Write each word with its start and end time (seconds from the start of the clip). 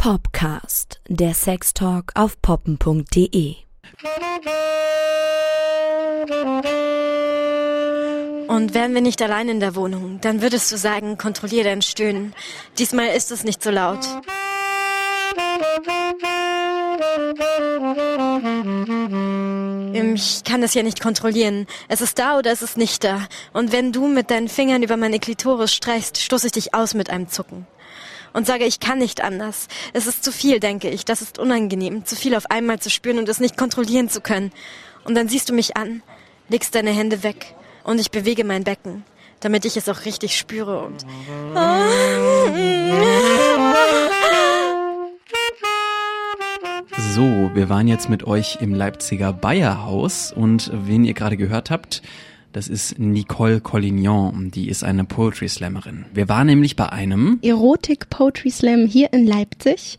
Popcast, 0.00 0.98
der 1.08 1.34
Sextalk 1.34 2.12
auf 2.14 2.40
poppen.de. 2.40 3.56
Und 8.48 8.72
wären 8.72 8.94
wir 8.94 9.02
nicht 9.02 9.20
allein 9.20 9.50
in 9.50 9.60
der 9.60 9.74
Wohnung, 9.74 10.18
dann 10.22 10.40
würdest 10.40 10.72
du 10.72 10.78
sagen, 10.78 11.18
kontrollier 11.18 11.64
dein 11.64 11.82
Stöhnen. 11.82 12.34
Diesmal 12.78 13.08
ist 13.08 13.30
es 13.30 13.44
nicht 13.44 13.62
so 13.62 13.70
laut. 13.70 13.98
Ich 19.92 20.44
kann 20.44 20.62
es 20.62 20.72
ja 20.72 20.82
nicht 20.82 21.02
kontrollieren. 21.02 21.66
Es 21.88 22.00
ist 22.00 22.18
da 22.18 22.38
oder 22.38 22.50
es 22.50 22.62
ist 22.62 22.78
nicht 22.78 23.04
da. 23.04 23.26
Und 23.52 23.70
wenn 23.70 23.92
du 23.92 24.08
mit 24.08 24.30
deinen 24.30 24.48
Fingern 24.48 24.82
über 24.82 24.96
meine 24.96 25.18
Klitoris 25.18 25.74
streichst, 25.74 26.16
stoße 26.16 26.46
ich 26.46 26.52
dich 26.52 26.74
aus 26.74 26.94
mit 26.94 27.10
einem 27.10 27.28
Zucken. 27.28 27.66
Und 28.32 28.46
sage, 28.46 28.64
ich 28.64 28.80
kann 28.80 28.98
nicht 28.98 29.22
anders. 29.22 29.68
Es 29.92 30.06
ist 30.06 30.24
zu 30.24 30.32
viel, 30.32 30.60
denke 30.60 30.88
ich. 30.88 31.04
Das 31.04 31.22
ist 31.22 31.38
unangenehm. 31.38 32.04
Zu 32.04 32.16
viel 32.16 32.34
auf 32.34 32.50
einmal 32.50 32.78
zu 32.78 32.90
spüren 32.90 33.18
und 33.18 33.28
es 33.28 33.40
nicht 33.40 33.56
kontrollieren 33.56 34.08
zu 34.08 34.20
können. 34.20 34.52
Und 35.04 35.14
dann 35.14 35.28
siehst 35.28 35.48
du 35.48 35.52
mich 35.52 35.76
an, 35.76 36.02
legst 36.48 36.74
deine 36.74 36.90
Hände 36.90 37.22
weg 37.22 37.54
und 37.84 38.00
ich 38.00 38.10
bewege 38.10 38.44
mein 38.44 38.64
Becken, 38.64 39.04
damit 39.40 39.64
ich 39.64 39.76
es 39.76 39.88
auch 39.88 40.04
richtig 40.04 40.38
spüre 40.38 40.82
und. 40.82 41.04
So, 47.14 47.50
wir 47.54 47.68
waren 47.68 47.88
jetzt 47.88 48.08
mit 48.08 48.24
euch 48.24 48.58
im 48.60 48.72
Leipziger 48.72 49.32
Bayerhaus 49.32 50.32
und 50.32 50.70
wen 50.72 51.04
ihr 51.04 51.12
gerade 51.12 51.36
gehört 51.36 51.70
habt, 51.70 52.02
das 52.52 52.68
ist 52.68 52.98
Nicole 52.98 53.60
Collignon, 53.60 54.50
die 54.50 54.68
ist 54.68 54.82
eine 54.82 55.04
Poetry 55.04 55.48
Slammerin. 55.48 56.06
Wir 56.12 56.28
waren 56.28 56.46
nämlich 56.46 56.76
bei 56.76 56.88
einem 56.88 57.38
Erotik 57.42 58.10
Poetry 58.10 58.50
Slam 58.50 58.86
hier 58.86 59.12
in 59.12 59.26
Leipzig 59.26 59.98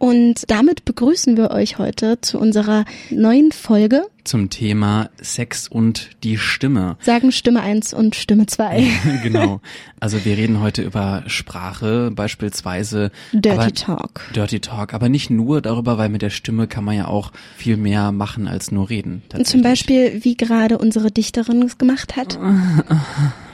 und 0.00 0.50
damit 0.50 0.86
begrüßen 0.86 1.36
wir 1.36 1.50
euch 1.50 1.76
heute 1.76 2.22
zu 2.22 2.38
unserer 2.38 2.86
neuen 3.10 3.52
Folge 3.52 4.06
zum 4.24 4.48
Thema 4.48 5.10
Sex 5.20 5.68
und 5.68 6.10
die 6.24 6.38
Stimme. 6.38 6.96
Sagen 7.00 7.32
Stimme 7.32 7.60
eins 7.60 7.92
und 7.92 8.14
Stimme 8.14 8.46
zwei. 8.46 8.86
genau. 9.22 9.60
Also 9.98 10.24
wir 10.24 10.38
reden 10.38 10.60
heute 10.60 10.80
über 10.80 11.24
Sprache, 11.26 12.10
beispielsweise 12.14 13.10
Dirty 13.32 13.50
aber, 13.50 13.74
Talk. 13.74 14.22
Dirty 14.34 14.60
Talk, 14.60 14.94
aber 14.94 15.10
nicht 15.10 15.28
nur 15.28 15.60
darüber, 15.60 15.98
weil 15.98 16.08
mit 16.08 16.22
der 16.22 16.30
Stimme 16.30 16.66
kann 16.66 16.84
man 16.84 16.96
ja 16.96 17.06
auch 17.06 17.30
viel 17.56 17.76
mehr 17.76 18.10
machen 18.10 18.48
als 18.48 18.72
nur 18.72 18.88
reden. 18.88 19.22
Zum 19.44 19.60
Beispiel, 19.60 20.24
wie 20.24 20.36
gerade 20.36 20.78
unsere 20.78 21.10
Dichterin 21.10 21.62
es 21.62 21.76
gemacht 21.76 22.16
hat. 22.16 22.38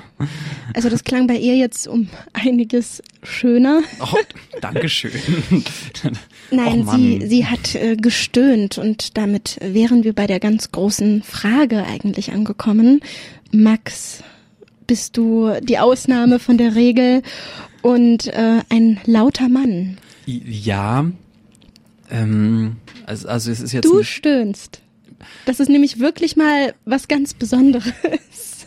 Also 0.74 0.88
das 0.88 1.04
klang 1.04 1.26
bei 1.26 1.36
ihr 1.36 1.56
jetzt 1.56 1.86
um 1.86 2.08
einiges 2.32 3.02
schöner. 3.22 3.82
Oh, 4.00 4.16
Dankeschön. 4.60 5.12
Nein, 6.50 6.86
sie, 6.86 7.26
sie 7.26 7.46
hat 7.46 7.74
äh, 7.74 7.96
gestöhnt 7.96 8.78
und 8.78 9.16
damit 9.18 9.58
wären 9.60 10.04
wir 10.04 10.14
bei 10.14 10.26
der 10.26 10.40
ganz 10.40 10.72
großen 10.72 11.22
Frage 11.22 11.84
eigentlich 11.84 12.32
angekommen. 12.32 13.00
Max, 13.52 14.22
bist 14.86 15.16
du 15.16 15.52
die 15.60 15.78
Ausnahme 15.78 16.38
von 16.38 16.56
der 16.56 16.74
Regel 16.74 17.22
und 17.82 18.28
äh, 18.28 18.60
ein 18.68 19.00
lauter 19.04 19.48
Mann? 19.48 19.98
Ja. 20.24 21.10
Ähm, 22.10 22.76
also, 23.04 23.28
also 23.28 23.50
es 23.50 23.60
ist 23.60 23.72
jetzt. 23.72 23.84
Du 23.84 24.02
stöhnst. 24.02 24.80
Das 25.44 25.60
ist 25.60 25.68
nämlich 25.68 25.98
wirklich 25.98 26.36
mal 26.36 26.74
was 26.84 27.08
ganz 27.08 27.34
Besonderes. 27.34 28.66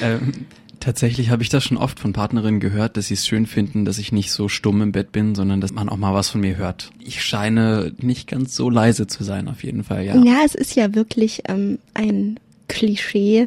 Ähm, 0.00 0.46
Tatsächlich 0.82 1.30
habe 1.30 1.44
ich 1.44 1.48
das 1.48 1.62
schon 1.62 1.76
oft 1.76 2.00
von 2.00 2.12
Partnerinnen 2.12 2.58
gehört, 2.58 2.96
dass 2.96 3.06
sie 3.06 3.14
es 3.14 3.24
schön 3.24 3.46
finden, 3.46 3.84
dass 3.84 3.98
ich 3.98 4.10
nicht 4.10 4.32
so 4.32 4.48
stumm 4.48 4.82
im 4.82 4.90
Bett 4.90 5.12
bin, 5.12 5.36
sondern 5.36 5.60
dass 5.60 5.72
man 5.72 5.88
auch 5.88 5.96
mal 5.96 6.12
was 6.12 6.28
von 6.28 6.40
mir 6.40 6.56
hört. 6.56 6.90
Ich 6.98 7.22
scheine 7.22 7.92
nicht 7.98 8.28
ganz 8.28 8.56
so 8.56 8.68
leise 8.68 9.06
zu 9.06 9.22
sein, 9.22 9.46
auf 9.46 9.62
jeden 9.62 9.84
Fall, 9.84 10.04
ja. 10.04 10.16
Ja, 10.16 10.40
es 10.44 10.56
ist 10.56 10.74
ja 10.74 10.92
wirklich 10.96 11.44
ähm, 11.46 11.78
ein 11.94 12.40
Klischee. 12.66 13.46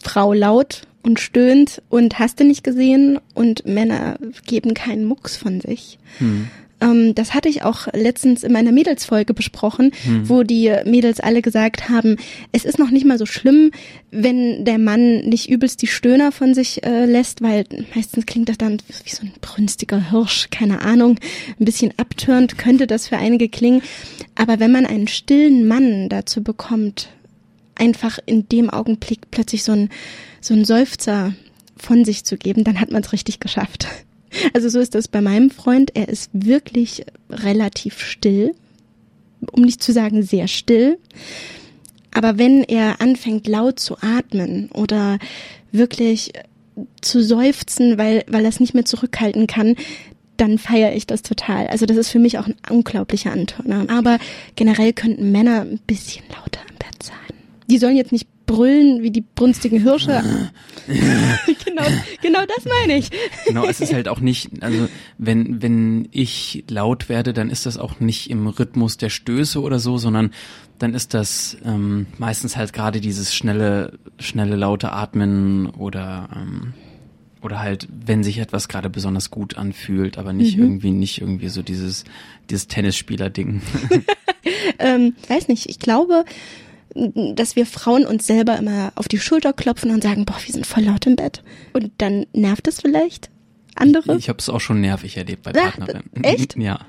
Frau 0.00 0.32
laut 0.32 0.86
und 1.02 1.18
stöhnt 1.18 1.82
und 1.88 2.20
hast 2.20 2.38
du 2.38 2.44
nicht 2.44 2.62
gesehen 2.62 3.18
und 3.34 3.66
Männer 3.66 4.16
geben 4.46 4.74
keinen 4.74 5.06
Mucks 5.06 5.36
von 5.36 5.60
sich. 5.60 5.98
Hm. 6.18 6.46
Ähm, 6.80 7.14
das 7.14 7.34
hatte 7.34 7.48
ich 7.48 7.62
auch 7.62 7.88
letztens 7.92 8.44
in 8.44 8.52
meiner 8.52 8.72
Mädelsfolge 8.72 9.34
besprochen, 9.34 9.92
hm. 10.04 10.28
wo 10.28 10.42
die 10.42 10.72
Mädels 10.84 11.20
alle 11.20 11.42
gesagt 11.42 11.88
haben, 11.88 12.16
es 12.52 12.64
ist 12.64 12.78
noch 12.78 12.90
nicht 12.90 13.06
mal 13.06 13.18
so 13.18 13.26
schlimm, 13.26 13.70
wenn 14.10 14.64
der 14.64 14.78
Mann 14.78 15.20
nicht 15.20 15.48
übelst 15.48 15.82
die 15.82 15.86
Stöhner 15.86 16.32
von 16.32 16.54
sich 16.54 16.84
äh, 16.84 17.04
lässt, 17.04 17.42
weil 17.42 17.64
meistens 17.94 18.26
klingt 18.26 18.48
das 18.48 18.58
dann 18.58 18.78
wie 19.04 19.10
so 19.10 19.22
ein 19.22 19.32
brünstiger 19.40 20.10
Hirsch, 20.10 20.48
keine 20.50 20.82
Ahnung, 20.82 21.18
ein 21.58 21.64
bisschen 21.64 21.92
abtörend 21.96 22.58
könnte 22.58 22.86
das 22.86 23.08
für 23.08 23.18
einige 23.18 23.48
klingen. 23.48 23.82
Aber 24.34 24.60
wenn 24.60 24.72
man 24.72 24.86
einen 24.86 25.08
stillen 25.08 25.66
Mann 25.66 26.08
dazu 26.08 26.42
bekommt, 26.42 27.08
einfach 27.74 28.18
in 28.26 28.48
dem 28.48 28.70
Augenblick 28.70 29.30
plötzlich 29.30 29.64
so 29.64 29.72
ein, 29.72 29.88
so 30.40 30.54
ein 30.54 30.64
Seufzer 30.64 31.34
von 31.76 32.04
sich 32.04 32.24
zu 32.24 32.36
geben, 32.36 32.64
dann 32.64 32.80
hat 32.80 32.90
man 32.90 33.02
es 33.02 33.12
richtig 33.12 33.40
geschafft. 33.40 33.86
Also 34.52 34.68
so 34.68 34.78
ist 34.80 34.94
das 34.94 35.08
bei 35.08 35.20
meinem 35.20 35.50
Freund. 35.50 35.92
Er 35.94 36.08
ist 36.08 36.30
wirklich 36.32 37.04
relativ 37.30 38.00
still, 38.00 38.54
um 39.52 39.62
nicht 39.62 39.82
zu 39.82 39.92
sagen 39.92 40.22
sehr 40.22 40.48
still. 40.48 40.98
Aber 42.12 42.38
wenn 42.38 42.64
er 42.64 43.00
anfängt 43.00 43.46
laut 43.46 43.78
zu 43.78 43.96
atmen 44.00 44.70
oder 44.72 45.18
wirklich 45.72 46.32
zu 47.00 47.22
seufzen, 47.22 47.98
weil, 47.98 48.24
weil 48.28 48.44
er 48.44 48.48
es 48.48 48.60
nicht 48.60 48.74
mehr 48.74 48.84
zurückhalten 48.84 49.46
kann, 49.46 49.76
dann 50.36 50.58
feiere 50.58 50.94
ich 50.94 51.06
das 51.06 51.22
total. 51.22 51.66
Also 51.66 51.84
das 51.84 51.96
ist 51.96 52.10
für 52.10 52.20
mich 52.20 52.38
auch 52.38 52.46
ein 52.46 52.54
unglaublicher 52.70 53.32
Anturner. 53.32 53.86
Aber 53.88 54.18
generell 54.54 54.92
könnten 54.92 55.32
Männer 55.32 55.62
ein 55.62 55.80
bisschen 55.86 56.24
lauter 56.28 56.60
im 56.68 56.76
Bett 56.76 57.02
sein. 57.02 57.16
Die 57.68 57.78
sollen 57.78 57.96
jetzt 57.96 58.12
nicht 58.12 58.28
brüllen 58.48 59.02
wie 59.02 59.12
die 59.12 59.20
brunstigen 59.20 59.80
Hirsche. 59.80 60.22
genau, 61.64 61.84
genau 62.20 62.40
das 62.46 62.64
meine 62.64 62.98
ich. 62.98 63.10
Genau, 63.46 63.66
es 63.66 63.80
ist 63.80 63.92
halt 63.92 64.08
auch 64.08 64.18
nicht, 64.18 64.62
also 64.62 64.88
wenn, 65.18 65.62
wenn 65.62 66.08
ich 66.10 66.64
laut 66.68 67.08
werde, 67.08 67.32
dann 67.32 67.50
ist 67.50 67.66
das 67.66 67.78
auch 67.78 68.00
nicht 68.00 68.30
im 68.30 68.48
Rhythmus 68.48 68.96
der 68.96 69.10
Stöße 69.10 69.60
oder 69.60 69.78
so, 69.78 69.98
sondern 69.98 70.32
dann 70.78 70.94
ist 70.94 71.14
das 71.14 71.56
ähm, 71.64 72.06
meistens 72.18 72.56
halt 72.56 72.72
gerade 72.72 73.00
dieses 73.00 73.34
schnelle, 73.34 73.98
schnelle 74.18 74.56
laute 74.56 74.92
Atmen 74.92 75.66
oder 75.66 76.28
ähm, 76.34 76.74
oder 77.40 77.60
halt, 77.60 77.86
wenn 78.04 78.24
sich 78.24 78.38
etwas 78.38 78.66
gerade 78.66 78.90
besonders 78.90 79.30
gut 79.30 79.56
anfühlt, 79.56 80.18
aber 80.18 80.32
nicht 80.32 80.56
mhm. 80.56 80.64
irgendwie, 80.64 80.90
nicht 80.90 81.20
irgendwie 81.20 81.48
so 81.48 81.62
dieses, 81.62 82.02
dieses 82.50 82.66
Tennisspieler-Ding. 82.66 83.62
ähm, 84.80 85.14
weiß 85.28 85.46
nicht, 85.46 85.66
ich 85.68 85.78
glaube, 85.78 86.24
dass 86.94 87.56
wir 87.56 87.66
Frauen 87.66 88.06
uns 88.06 88.26
selber 88.26 88.56
immer 88.56 88.92
auf 88.94 89.08
die 89.08 89.18
Schulter 89.18 89.52
klopfen 89.52 89.90
und 89.90 90.02
sagen, 90.02 90.24
boah, 90.24 90.36
wir 90.44 90.52
sind 90.52 90.66
voll 90.66 90.84
laut 90.84 91.06
im 91.06 91.16
Bett. 91.16 91.42
Und 91.72 91.92
dann 91.98 92.26
nervt 92.32 92.66
es 92.68 92.80
vielleicht 92.80 93.30
andere. 93.74 94.12
Ich, 94.12 94.18
ich 94.20 94.28
habe 94.28 94.38
es 94.38 94.48
auch 94.48 94.60
schon 94.60 94.80
nervig 94.80 95.16
erlebt 95.16 95.42
bei 95.42 95.52
Partnerinnen. 95.52 96.10
echt? 96.22 96.56
Ja, 96.56 96.80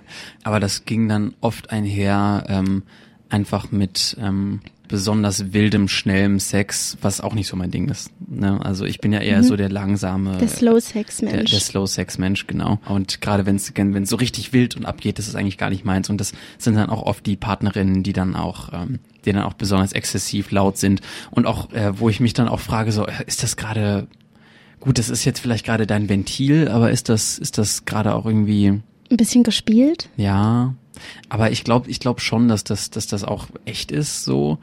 aber 0.43 0.59
das 0.59 0.85
ging 0.85 1.07
dann 1.07 1.35
oft 1.41 1.71
einher 1.71 2.45
ähm, 2.47 2.83
einfach 3.29 3.71
mit 3.71 4.17
ähm, 4.19 4.61
besonders 4.89 5.53
wildem, 5.53 5.87
schnellem 5.87 6.39
Sex, 6.39 6.97
was 7.01 7.21
auch 7.21 7.33
nicht 7.33 7.47
so 7.47 7.55
mein 7.55 7.71
Ding 7.71 7.87
ist. 7.87 8.11
Ne? 8.27 8.59
Also 8.63 8.83
ich 8.83 8.99
bin 8.99 9.13
ja 9.13 9.19
eher 9.19 9.37
mhm. 9.37 9.43
so 9.43 9.55
der 9.55 9.69
langsame, 9.69 10.37
der 10.37 10.49
Slow 10.49 10.81
Sex 10.81 11.21
Mensch, 11.21 11.33
der, 11.33 11.43
der 11.45 11.59
Slow 11.59 11.87
Sex 11.87 12.17
Mensch, 12.17 12.45
genau. 12.47 12.79
Und 12.89 13.21
gerade 13.21 13.45
wenn 13.45 13.55
es 13.55 13.71
wenn 13.73 14.05
so 14.05 14.17
richtig 14.17 14.51
wild 14.51 14.75
und 14.75 14.85
abgeht, 14.85 15.17
das 15.17 15.29
ist 15.29 15.35
eigentlich 15.35 15.57
gar 15.57 15.69
nicht 15.69 15.85
meins. 15.85 16.09
Und 16.09 16.19
das 16.19 16.33
sind 16.57 16.75
dann 16.75 16.89
auch 16.89 17.03
oft 17.03 17.25
die 17.25 17.37
Partnerinnen, 17.37 18.03
die 18.03 18.11
dann 18.11 18.35
auch 18.35 18.73
ähm, 18.73 18.99
die 19.25 19.33
dann 19.33 19.43
auch 19.43 19.53
besonders 19.53 19.93
exzessiv 19.93 20.51
laut 20.51 20.77
sind 20.77 21.01
und 21.31 21.45
auch, 21.45 21.71
äh, 21.71 21.99
wo 21.99 22.09
ich 22.09 22.19
mich 22.19 22.33
dann 22.33 22.47
auch 22.47 22.59
frage, 22.59 22.91
so, 22.91 23.05
äh, 23.05 23.11
ist 23.27 23.43
das 23.43 23.57
gerade, 23.57 24.07
gut, 24.79 24.97
das 24.97 25.09
ist 25.09 25.25
jetzt 25.25 25.39
vielleicht 25.39 25.65
gerade 25.65 25.85
dein 25.85 26.09
Ventil, 26.09 26.67
aber 26.67 26.91
ist 26.91 27.09
das, 27.09 27.37
ist 27.37 27.57
das 27.57 27.85
gerade 27.85 28.15
auch 28.15 28.25
irgendwie... 28.25 28.67
Ein 29.11 29.17
bisschen 29.17 29.43
gespielt? 29.43 30.09
Ja, 30.17 30.75
aber 31.29 31.51
ich 31.51 31.63
glaube, 31.63 31.89
ich 31.89 31.99
glaube 31.99 32.21
schon, 32.21 32.47
dass 32.47 32.63
das, 32.63 32.89
dass 32.89 33.07
das 33.07 33.23
auch 33.23 33.47
echt 33.65 33.91
ist, 33.91 34.23
so. 34.23 34.59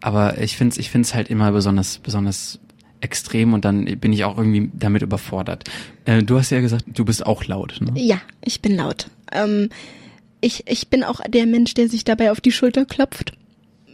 Aber 0.00 0.38
ich 0.38 0.56
finde 0.56 0.72
es, 0.72 0.78
ich 0.78 0.90
finde 0.90 1.06
es 1.06 1.14
halt 1.14 1.28
immer 1.28 1.50
besonders, 1.52 1.98
besonders 1.98 2.60
extrem 3.00 3.52
und 3.52 3.64
dann 3.64 3.84
bin 3.84 4.12
ich 4.12 4.24
auch 4.24 4.36
irgendwie 4.36 4.70
damit 4.74 5.02
überfordert. 5.02 5.64
Äh, 6.04 6.22
du 6.22 6.38
hast 6.38 6.50
ja 6.50 6.60
gesagt, 6.60 6.84
du 6.88 7.04
bist 7.04 7.24
auch 7.24 7.44
laut, 7.44 7.80
ne? 7.80 7.92
Ja, 7.94 8.20
ich 8.44 8.60
bin 8.60 8.76
laut. 8.76 9.06
Ähm, 9.32 9.70
ich, 10.40 10.64
ich 10.66 10.88
bin 10.88 11.04
auch 11.04 11.20
der 11.28 11.46
Mensch, 11.46 11.74
der 11.74 11.88
sich 11.88 12.04
dabei 12.04 12.30
auf 12.30 12.40
die 12.40 12.52
Schulter 12.52 12.84
klopft 12.84 13.32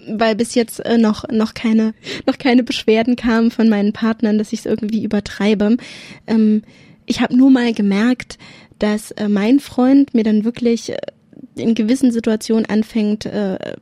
weil 0.07 0.37
bis 0.37 0.55
jetzt 0.55 0.85
äh, 0.85 0.99
noch 0.99 1.25
noch 1.31 1.55
keine 1.55 1.95
noch 2.27 2.39
keine 2.39 2.63
Beschwerden 2.63 3.17
kamen 3.17 3.51
von 3.51 3.69
meinen 3.69 3.93
Partnern, 3.93 4.39
dass 4.39 4.53
ich 4.53 4.61
es 4.61 4.67
irgendwie 4.67 5.05
übertreibe. 5.05 5.77
Ähm, 6.27 6.63
ich 7.07 7.21
habe 7.21 7.37
nur 7.37 7.51
mal 7.51 7.73
gemerkt, 7.73 8.39
dass 8.79 9.11
äh, 9.13 9.29
mein 9.29 9.61
Freund 9.61 10.15
mir 10.15 10.25
dann 10.25 10.45
wirklich 10.45 10.91
äh, 10.91 10.99
in 11.57 11.75
gewissen 11.75 12.13
Situationen 12.13 12.67
anfängt, 12.67 13.27
äh, 13.27 13.77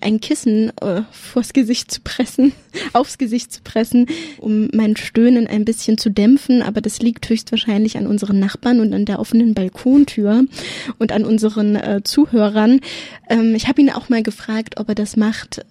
ein 0.00 0.20
Kissen 0.20 0.72
äh, 0.80 1.02
vors 1.10 1.52
Gesicht 1.52 1.90
zu 1.90 2.00
pressen, 2.02 2.52
aufs 2.92 3.18
Gesicht 3.18 3.52
zu 3.52 3.62
pressen, 3.62 4.06
um 4.38 4.68
mein 4.72 4.96
Stöhnen 4.96 5.46
ein 5.46 5.64
bisschen 5.64 5.98
zu 5.98 6.10
dämpfen. 6.10 6.62
Aber 6.62 6.80
das 6.80 7.00
liegt 7.00 7.28
höchstwahrscheinlich 7.28 7.96
an 7.96 8.06
unseren 8.06 8.38
Nachbarn 8.38 8.80
und 8.80 8.92
an 8.92 9.04
der 9.04 9.18
offenen 9.18 9.54
Balkontür 9.54 10.44
und 10.98 11.12
an 11.12 11.24
unseren 11.24 11.76
äh, 11.76 12.00
Zuhörern. 12.04 12.80
Ähm, 13.28 13.54
ich 13.54 13.68
habe 13.68 13.80
ihn 13.80 13.90
auch 13.90 14.08
mal 14.08 14.22
gefragt, 14.22 14.78
ob 14.78 14.88
er 14.88 14.94
das 14.94 15.16
macht, 15.16 15.64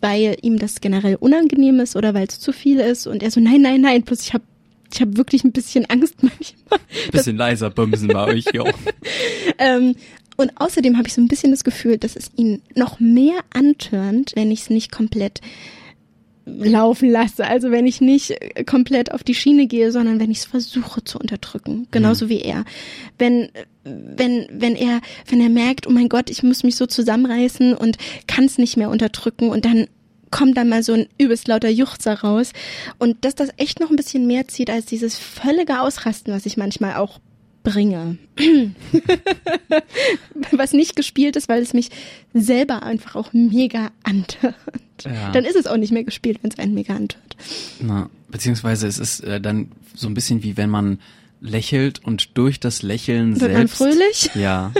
weil 0.00 0.36
ihm 0.42 0.58
das 0.58 0.80
generell 0.80 1.16
unangenehm 1.16 1.80
ist 1.80 1.96
oder 1.96 2.14
weil 2.14 2.26
es 2.26 2.40
zu 2.40 2.52
viel 2.52 2.80
ist. 2.80 3.06
Und 3.06 3.22
er 3.22 3.30
so, 3.30 3.40
nein, 3.40 3.62
nein, 3.62 3.80
nein, 3.80 4.02
plus 4.02 4.22
ich 4.22 4.34
habe 4.34 4.44
ich 4.92 5.00
habe 5.00 5.16
wirklich 5.16 5.44
ein 5.44 5.52
bisschen 5.52 5.84
Angst 5.86 6.16
manchmal. 6.22 6.80
Bisschen 7.10 7.36
leiser 7.36 7.70
bumsen 7.70 8.08
bei 8.08 8.24
euch, 8.24 8.44
jo. 8.52 8.64
ähm, 9.58 9.94
und 10.36 10.52
außerdem 10.56 10.96
habe 10.98 11.08
ich 11.08 11.14
so 11.14 11.20
ein 11.20 11.28
bisschen 11.28 11.50
das 11.50 11.64
Gefühl, 11.64 11.98
dass 11.98 12.16
es 12.16 12.30
ihn 12.36 12.62
noch 12.74 13.00
mehr 13.00 13.40
antörnt, 13.52 14.32
wenn 14.34 14.50
ich 14.50 14.62
es 14.62 14.70
nicht 14.70 14.92
komplett 14.92 15.40
laufen 16.46 17.10
lasse. 17.10 17.44
Also 17.44 17.72
wenn 17.72 17.86
ich 17.86 18.00
nicht 18.00 18.38
komplett 18.66 19.12
auf 19.12 19.24
die 19.24 19.34
Schiene 19.34 19.66
gehe, 19.66 19.90
sondern 19.90 20.20
wenn 20.20 20.30
ich 20.30 20.38
es 20.38 20.44
versuche 20.44 21.02
zu 21.02 21.18
unterdrücken, 21.18 21.88
genauso 21.90 22.26
mhm. 22.26 22.28
wie 22.30 22.40
er. 22.40 22.64
Wenn 23.18 23.48
wenn 23.82 24.46
wenn 24.50 24.76
er 24.76 25.00
wenn 25.28 25.40
er 25.40 25.48
merkt, 25.48 25.86
oh 25.86 25.90
mein 25.90 26.08
Gott, 26.08 26.30
ich 26.30 26.42
muss 26.42 26.62
mich 26.62 26.76
so 26.76 26.86
zusammenreißen 26.86 27.74
und 27.74 27.98
kann 28.28 28.44
es 28.44 28.58
nicht 28.58 28.76
mehr 28.76 28.90
unterdrücken 28.90 29.48
und 29.48 29.64
dann 29.64 29.88
kommt 30.30 30.56
da 30.56 30.64
mal 30.64 30.82
so 30.82 30.92
ein 30.92 31.06
übelst 31.18 31.48
lauter 31.48 31.68
Juchzer 31.68 32.20
raus 32.20 32.52
und 32.98 33.24
dass 33.24 33.34
das 33.34 33.50
echt 33.56 33.80
noch 33.80 33.90
ein 33.90 33.96
bisschen 33.96 34.26
mehr 34.26 34.46
zieht 34.48 34.70
als 34.70 34.86
dieses 34.86 35.18
völlige 35.18 35.80
Ausrasten, 35.80 36.32
was 36.32 36.46
ich 36.46 36.56
manchmal 36.56 36.96
auch 36.96 37.20
bringe. 37.66 38.18
Was 40.58 40.72
nicht 40.72 40.96
gespielt 40.96 41.36
ist, 41.36 41.48
weil 41.48 41.62
es 41.62 41.74
mich 41.74 41.90
selber 42.34 42.82
einfach 42.82 43.14
auch 43.14 43.32
mega 43.32 43.90
antört. 44.02 44.54
Ja. 45.04 45.30
Dann 45.32 45.44
ist 45.44 45.56
es 45.56 45.66
auch 45.66 45.76
nicht 45.76 45.92
mehr 45.92 46.04
gespielt, 46.04 46.38
wenn 46.42 46.50
es 46.50 46.58
einen 46.58 46.74
mega 46.74 46.94
antört. 46.94 47.36
Na, 47.80 48.08
beziehungsweise 48.28 48.86
es 48.86 48.98
ist 48.98 49.20
äh, 49.20 49.40
dann 49.40 49.72
so 49.94 50.06
ein 50.08 50.14
bisschen 50.14 50.42
wie 50.42 50.56
wenn 50.56 50.70
man 50.70 50.98
lächelt 51.40 52.02
und 52.04 52.36
durch 52.36 52.60
das 52.60 52.82
Lächeln 52.82 53.40
Wird 53.40 53.52
selbst. 53.52 53.80
Man 53.80 53.92
fröhlich? 53.92 54.30
Ja. 54.34 54.72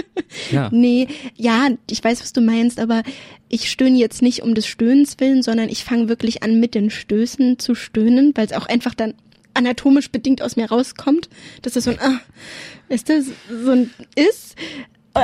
ja. 0.51 0.69
nee, 0.73 1.07
ja, 1.35 1.69
ich 1.89 2.03
weiß, 2.03 2.21
was 2.21 2.33
du 2.33 2.41
meinst, 2.41 2.79
aber 2.79 3.03
ich 3.49 3.69
stöhne 3.69 3.97
jetzt 3.97 4.21
nicht 4.21 4.41
um 4.41 4.55
des 4.55 4.67
Stöhnens 4.67 5.19
willen, 5.19 5.43
sondern 5.43 5.69
ich 5.69 5.83
fange 5.83 6.09
wirklich 6.09 6.43
an, 6.43 6.59
mit 6.59 6.75
den 6.75 6.89
Stößen 6.89 7.59
zu 7.59 7.75
stöhnen, 7.75 8.33
weil 8.35 8.45
es 8.45 8.53
auch 8.53 8.65
einfach 8.65 8.93
dann 8.93 9.13
anatomisch 9.53 10.11
bedingt 10.11 10.41
aus 10.41 10.55
mir 10.55 10.69
rauskommt, 10.69 11.29
dass 11.61 11.73
das 11.73 11.85
so 11.85 11.91
ein, 11.91 11.99
ah, 11.99 12.19
ist 12.89 13.09
das 13.09 13.25
so 13.49 13.71
ein 13.71 13.89
ist. 14.15 14.55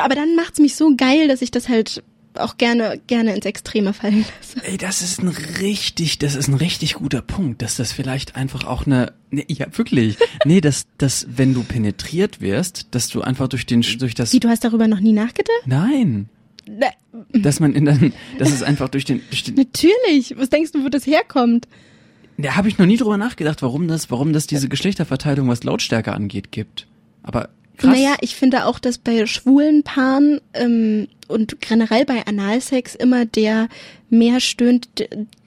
Aber 0.02 0.16
dann 0.16 0.36
macht's 0.36 0.60
mich 0.60 0.76
so 0.76 0.96
geil, 0.96 1.28
dass 1.28 1.42
ich 1.42 1.52
das 1.52 1.70
halt 1.70 2.04
auch 2.36 2.58
gerne 2.58 3.00
gerne 3.08 3.36
ins 3.36 3.46
Extreme 3.46 3.94
fallen 3.94 4.26
lasse. 4.40 4.66
Ey, 4.66 4.78
das 4.78 5.02
ist 5.02 5.22
ein 5.22 5.28
richtig, 5.28 6.20
das 6.20 6.36
ist 6.36 6.48
ein 6.48 6.56
richtig 6.56 6.96
guter 6.96 7.22
Punkt, 7.22 7.62
dass 7.62 7.76
das 7.76 7.92
vielleicht 7.92 8.36
einfach 8.36 8.66
auch 8.66 8.86
eine, 8.86 9.14
nee, 9.30 9.46
ja 9.48 9.68
wirklich, 9.78 10.18
nee, 10.46 10.62
dass 10.62 10.88
dass 10.98 11.28
wenn 11.30 11.54
du 11.54 11.64
penetriert 11.64 12.42
wirst, 12.42 12.88
dass 12.92 13.10
du 13.10 13.22
einfach 13.22 13.48
durch 13.48 13.66
den 13.66 13.82
durch 13.82 14.16
das. 14.16 14.34
Wie 14.34 14.40
du 14.40 14.50
hast 14.50 14.64
darüber 14.64 14.88
noch 14.88 15.00
nie 15.00 15.14
nachgedacht? 15.14 15.62
Nein. 15.66 16.30
Na, 16.66 16.88
dass 17.34 17.60
man 17.60 17.74
in 17.74 17.86
dann, 17.86 18.14
dass 18.40 18.52
es 18.52 18.64
einfach 18.64 18.88
durch 18.90 19.06
den, 19.06 19.22
durch 19.30 19.44
den 19.44 19.56
Natürlich. 19.56 20.36
Was 20.38 20.50
denkst 20.50 20.72
du, 20.72 20.84
wo 20.84 20.90
das 20.90 21.06
herkommt? 21.06 21.68
Da 22.38 22.56
habe 22.56 22.68
ich 22.68 22.78
noch 22.78 22.86
nie 22.86 22.98
drüber 22.98 23.18
nachgedacht, 23.18 23.62
warum 23.62 23.88
das, 23.88 24.10
warum 24.10 24.34
das 24.34 24.48
diese 24.48 24.70
Geschlechterverteilung, 24.70 25.50
was 25.50 25.64
Lautstärke 25.64 26.14
angeht, 26.14 26.52
gibt. 26.52 26.88
Aber 27.22 27.50
krass. 27.78 27.92
Naja, 27.92 28.16
ich 28.22 28.36
finde 28.36 28.66
auch, 28.66 28.80
dass 28.80 28.98
bei 28.98 29.26
schwulen 29.26 29.84
Paaren 29.84 30.42
ähm, 30.54 31.08
und 31.34 31.60
generell 31.62 32.06
bei 32.06 32.26
Analsex 32.26 32.96
immer 32.96 33.26
der 33.26 33.68
mehr 34.14 34.40
stöhnt, 34.40 34.88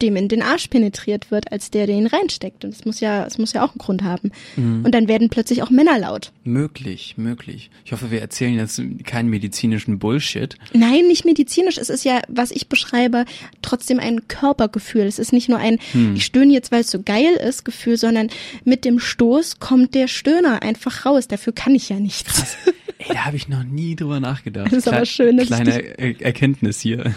dem 0.02 0.16
in 0.16 0.28
den 0.28 0.42
Arsch 0.42 0.66
penetriert 0.66 1.30
wird, 1.30 1.52
als 1.52 1.70
der, 1.70 1.86
der 1.86 1.96
ihn 1.96 2.08
reinsteckt. 2.08 2.64
Und 2.64 2.74
es 2.74 2.84
muss 2.84 3.00
ja, 3.00 3.24
es 3.24 3.38
muss 3.38 3.52
ja 3.52 3.64
auch 3.64 3.70
einen 3.70 3.78
Grund 3.78 4.02
haben. 4.02 4.32
Mhm. 4.56 4.84
Und 4.84 4.92
dann 4.92 5.08
werden 5.08 5.30
plötzlich 5.30 5.62
auch 5.62 5.70
Männer 5.70 5.98
laut. 5.98 6.32
Möglich, 6.44 7.14
möglich. 7.16 7.70
Ich 7.84 7.92
hoffe, 7.92 8.10
wir 8.10 8.20
erzählen 8.20 8.54
jetzt 8.54 8.82
keinen 9.04 9.30
medizinischen 9.30 9.98
Bullshit. 9.98 10.56
Nein, 10.74 11.06
nicht 11.06 11.24
medizinisch. 11.24 11.78
Es 11.78 11.88
ist 11.88 12.04
ja, 12.04 12.20
was 12.28 12.50
ich 12.50 12.68
beschreibe, 12.68 13.24
trotzdem 13.62 14.00
ein 14.00 14.28
Körpergefühl. 14.28 15.02
Es 15.02 15.18
ist 15.18 15.32
nicht 15.32 15.48
nur 15.48 15.58
ein, 15.58 15.78
hm. 15.92 16.16
ich 16.16 16.24
stöhne 16.24 16.52
jetzt, 16.52 16.72
weil 16.72 16.80
es 16.80 16.90
so 16.90 17.00
geil 17.02 17.34
ist, 17.34 17.64
Gefühl, 17.64 17.96
sondern 17.96 18.28
mit 18.64 18.84
dem 18.84 18.98
Stoß 18.98 19.60
kommt 19.60 19.94
der 19.94 20.08
Stöhner 20.08 20.62
einfach 20.62 21.06
raus. 21.06 21.28
Dafür 21.28 21.52
kann 21.52 21.74
ich 21.74 21.88
ja 21.88 22.00
nichts. 22.00 22.56
Ey, 22.98 23.14
da 23.14 23.26
habe 23.26 23.36
ich 23.36 23.48
noch 23.48 23.62
nie 23.62 23.94
drüber 23.94 24.20
nachgedacht. 24.20 24.68
Das 24.68 24.78
ist 24.78 24.84
Kle 24.84 24.96
aber 24.96 25.06
schön. 25.06 25.36
Dass 25.36 25.48
kleine 25.48 25.75
er 25.80 26.20
Erkenntnis 26.20 26.80
hier. 26.80 27.14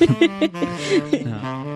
ja. 1.12 1.66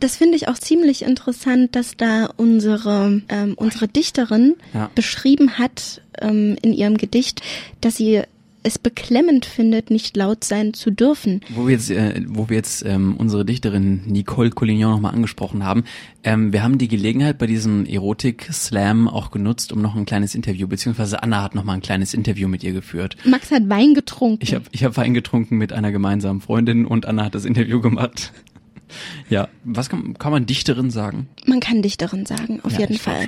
Das 0.00 0.16
finde 0.16 0.36
ich 0.36 0.48
auch 0.48 0.58
ziemlich 0.58 1.02
interessant, 1.02 1.74
dass 1.74 1.96
da 1.96 2.28
unsere 2.36 3.22
ähm, 3.28 3.54
unsere 3.56 3.88
Dichterin 3.88 4.56
ja. 4.74 4.90
beschrieben 4.94 5.58
hat 5.58 6.02
ähm, 6.20 6.56
in 6.62 6.72
ihrem 6.72 6.96
Gedicht, 6.96 7.42
dass 7.80 7.96
sie 7.96 8.22
es 8.66 8.78
beklemmend 8.78 9.46
findet, 9.46 9.90
nicht 9.90 10.16
laut 10.16 10.42
sein 10.42 10.74
zu 10.74 10.90
dürfen. 10.90 11.40
Wo 11.50 11.66
wir 11.68 11.74
jetzt, 11.74 11.90
äh, 11.90 12.20
wo 12.26 12.48
wir 12.48 12.56
jetzt 12.56 12.84
ähm, 12.84 13.14
unsere 13.16 13.44
Dichterin 13.44 14.02
Nicole 14.06 14.50
Collignon 14.50 14.90
nochmal 14.90 15.14
angesprochen 15.14 15.64
haben, 15.64 15.84
ähm, 16.24 16.52
wir 16.52 16.64
haben 16.64 16.76
die 16.76 16.88
Gelegenheit 16.88 17.38
bei 17.38 17.46
diesem 17.46 17.86
Erotik-Slam 17.86 19.06
auch 19.06 19.30
genutzt, 19.30 19.72
um 19.72 19.80
noch 19.80 19.94
ein 19.94 20.04
kleines 20.04 20.34
Interview, 20.34 20.66
beziehungsweise 20.66 21.22
Anna 21.22 21.44
hat 21.44 21.54
nochmal 21.54 21.76
ein 21.76 21.82
kleines 21.82 22.12
Interview 22.12 22.48
mit 22.48 22.64
ihr 22.64 22.72
geführt. 22.72 23.16
Max 23.24 23.52
hat 23.52 23.68
Wein 23.68 23.94
getrunken. 23.94 24.40
Ich 24.42 24.52
habe 24.52 24.64
ich 24.72 24.82
hab 24.82 24.96
Wein 24.96 25.14
getrunken 25.14 25.56
mit 25.56 25.72
einer 25.72 25.92
gemeinsamen 25.92 26.40
Freundin 26.40 26.86
und 26.86 27.06
Anna 27.06 27.24
hat 27.26 27.36
das 27.36 27.44
Interview 27.44 27.80
gemacht. 27.80 28.32
Ja, 29.28 29.48
was 29.64 29.88
kann, 29.88 30.16
kann 30.18 30.32
man 30.32 30.46
Dichterin 30.46 30.90
sagen? 30.90 31.28
Man 31.44 31.60
kann 31.60 31.82
Dichterin 31.82 32.26
sagen, 32.26 32.60
auf 32.62 32.72
ja, 32.72 32.80
jeden 32.80 32.98
Fall. 32.98 33.26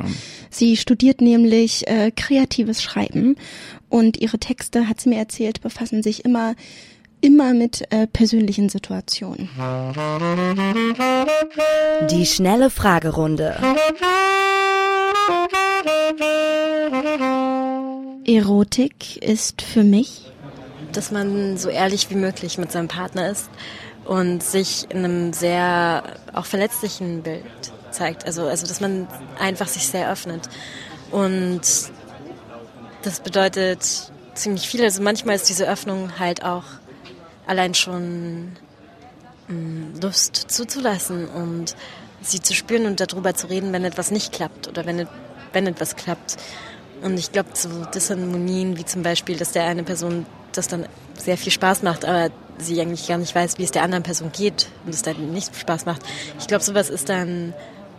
Sie 0.50 0.76
studiert 0.76 1.20
nämlich 1.20 1.86
äh, 1.86 2.10
kreatives 2.14 2.82
Schreiben 2.82 3.36
und 3.88 4.16
ihre 4.18 4.38
Texte, 4.38 4.88
hat 4.88 5.00
sie 5.00 5.08
mir 5.08 5.18
erzählt, 5.18 5.60
befassen 5.60 6.02
sich 6.02 6.24
immer 6.24 6.54
immer 7.20 7.52
mit 7.54 7.90
äh, 7.90 8.06
persönlichen 8.06 8.68
Situationen. 8.68 9.48
Die 12.10 12.26
schnelle 12.26 12.70
Fragerunde. 12.70 13.56
Erotik 18.24 19.16
ist 19.16 19.62
für 19.62 19.84
mich, 19.84 20.30
dass 20.92 21.10
man 21.10 21.56
so 21.56 21.68
ehrlich 21.70 22.10
wie 22.10 22.14
möglich 22.14 22.58
mit 22.58 22.70
seinem 22.70 22.88
Partner 22.88 23.30
ist 23.30 23.48
und 24.08 24.42
sich 24.42 24.86
in 24.90 25.04
einem 25.04 25.32
sehr 25.34 26.02
auch 26.32 26.46
verletzlichen 26.46 27.22
Bild 27.22 27.44
zeigt. 27.90 28.24
Also, 28.24 28.46
also 28.46 28.66
dass 28.66 28.80
man 28.80 29.06
einfach 29.38 29.68
sich 29.68 29.86
sehr 29.86 30.10
öffnet. 30.10 30.48
Und 31.10 31.60
das 33.02 33.20
bedeutet 33.20 34.10
ziemlich 34.34 34.66
viel. 34.66 34.82
Also 34.82 35.02
manchmal 35.02 35.36
ist 35.36 35.50
diese 35.50 35.68
Öffnung 35.68 36.18
halt 36.18 36.42
auch 36.42 36.64
allein 37.46 37.74
schon 37.74 38.56
mm, 39.48 40.00
Lust 40.00 40.36
zuzulassen 40.36 41.28
und 41.28 41.76
sie 42.22 42.40
zu 42.40 42.54
spüren 42.54 42.86
und 42.86 43.00
darüber 43.00 43.34
zu 43.34 43.48
reden, 43.48 43.74
wenn 43.74 43.84
etwas 43.84 44.10
nicht 44.10 44.32
klappt 44.32 44.68
oder 44.68 44.86
wenn, 44.86 45.06
wenn 45.52 45.66
etwas 45.66 45.96
klappt. 45.96 46.38
Und 47.02 47.18
ich 47.18 47.30
glaube, 47.30 47.50
so 47.52 47.68
Disharmonien 47.94 48.78
wie 48.78 48.86
zum 48.86 49.02
Beispiel, 49.02 49.36
dass 49.36 49.52
der 49.52 49.64
eine 49.64 49.84
Person 49.84 50.24
das 50.52 50.66
dann 50.66 50.86
sehr 51.18 51.36
viel 51.36 51.52
Spaß 51.52 51.82
macht, 51.82 52.06
aber 52.06 52.30
sie 52.58 52.80
eigentlich 52.80 53.06
gar 53.06 53.18
nicht 53.18 53.34
weiß, 53.34 53.58
wie 53.58 53.64
es 53.64 53.70
der 53.70 53.82
anderen 53.82 54.02
Person 54.02 54.32
geht 54.32 54.68
und 54.84 54.94
es 54.94 55.02
dann 55.02 55.32
nicht 55.32 55.54
Spaß 55.54 55.86
macht. 55.86 56.02
Ich 56.38 56.46
glaube, 56.46 56.62
sowas 56.62 56.90
ist 56.90 57.08
dann 57.08 57.54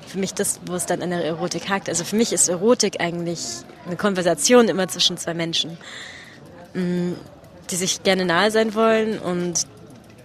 für 0.08 0.20
mich 0.20 0.34
das, 0.34 0.60
wo 0.66 0.74
es 0.74 0.86
dann 0.86 1.02
an 1.02 1.12
der 1.12 1.24
Erotik 1.24 1.70
hakt. 1.70 1.88
Also 1.88 2.04
für 2.04 2.16
mich 2.16 2.34
ist 2.34 2.50
Erotik 2.50 3.00
eigentlich 3.00 3.40
eine 3.86 3.96
Konversation 3.96 4.68
immer 4.68 4.88
zwischen 4.88 5.18
zwei 5.18 5.34
Menschen, 5.34 5.78
mm, 6.74 7.14
die 7.70 7.76
sich 7.76 8.04
gerne 8.04 8.26
nahe 8.26 8.52
sein 8.52 8.74
wollen 8.74 9.20
und 9.20 9.68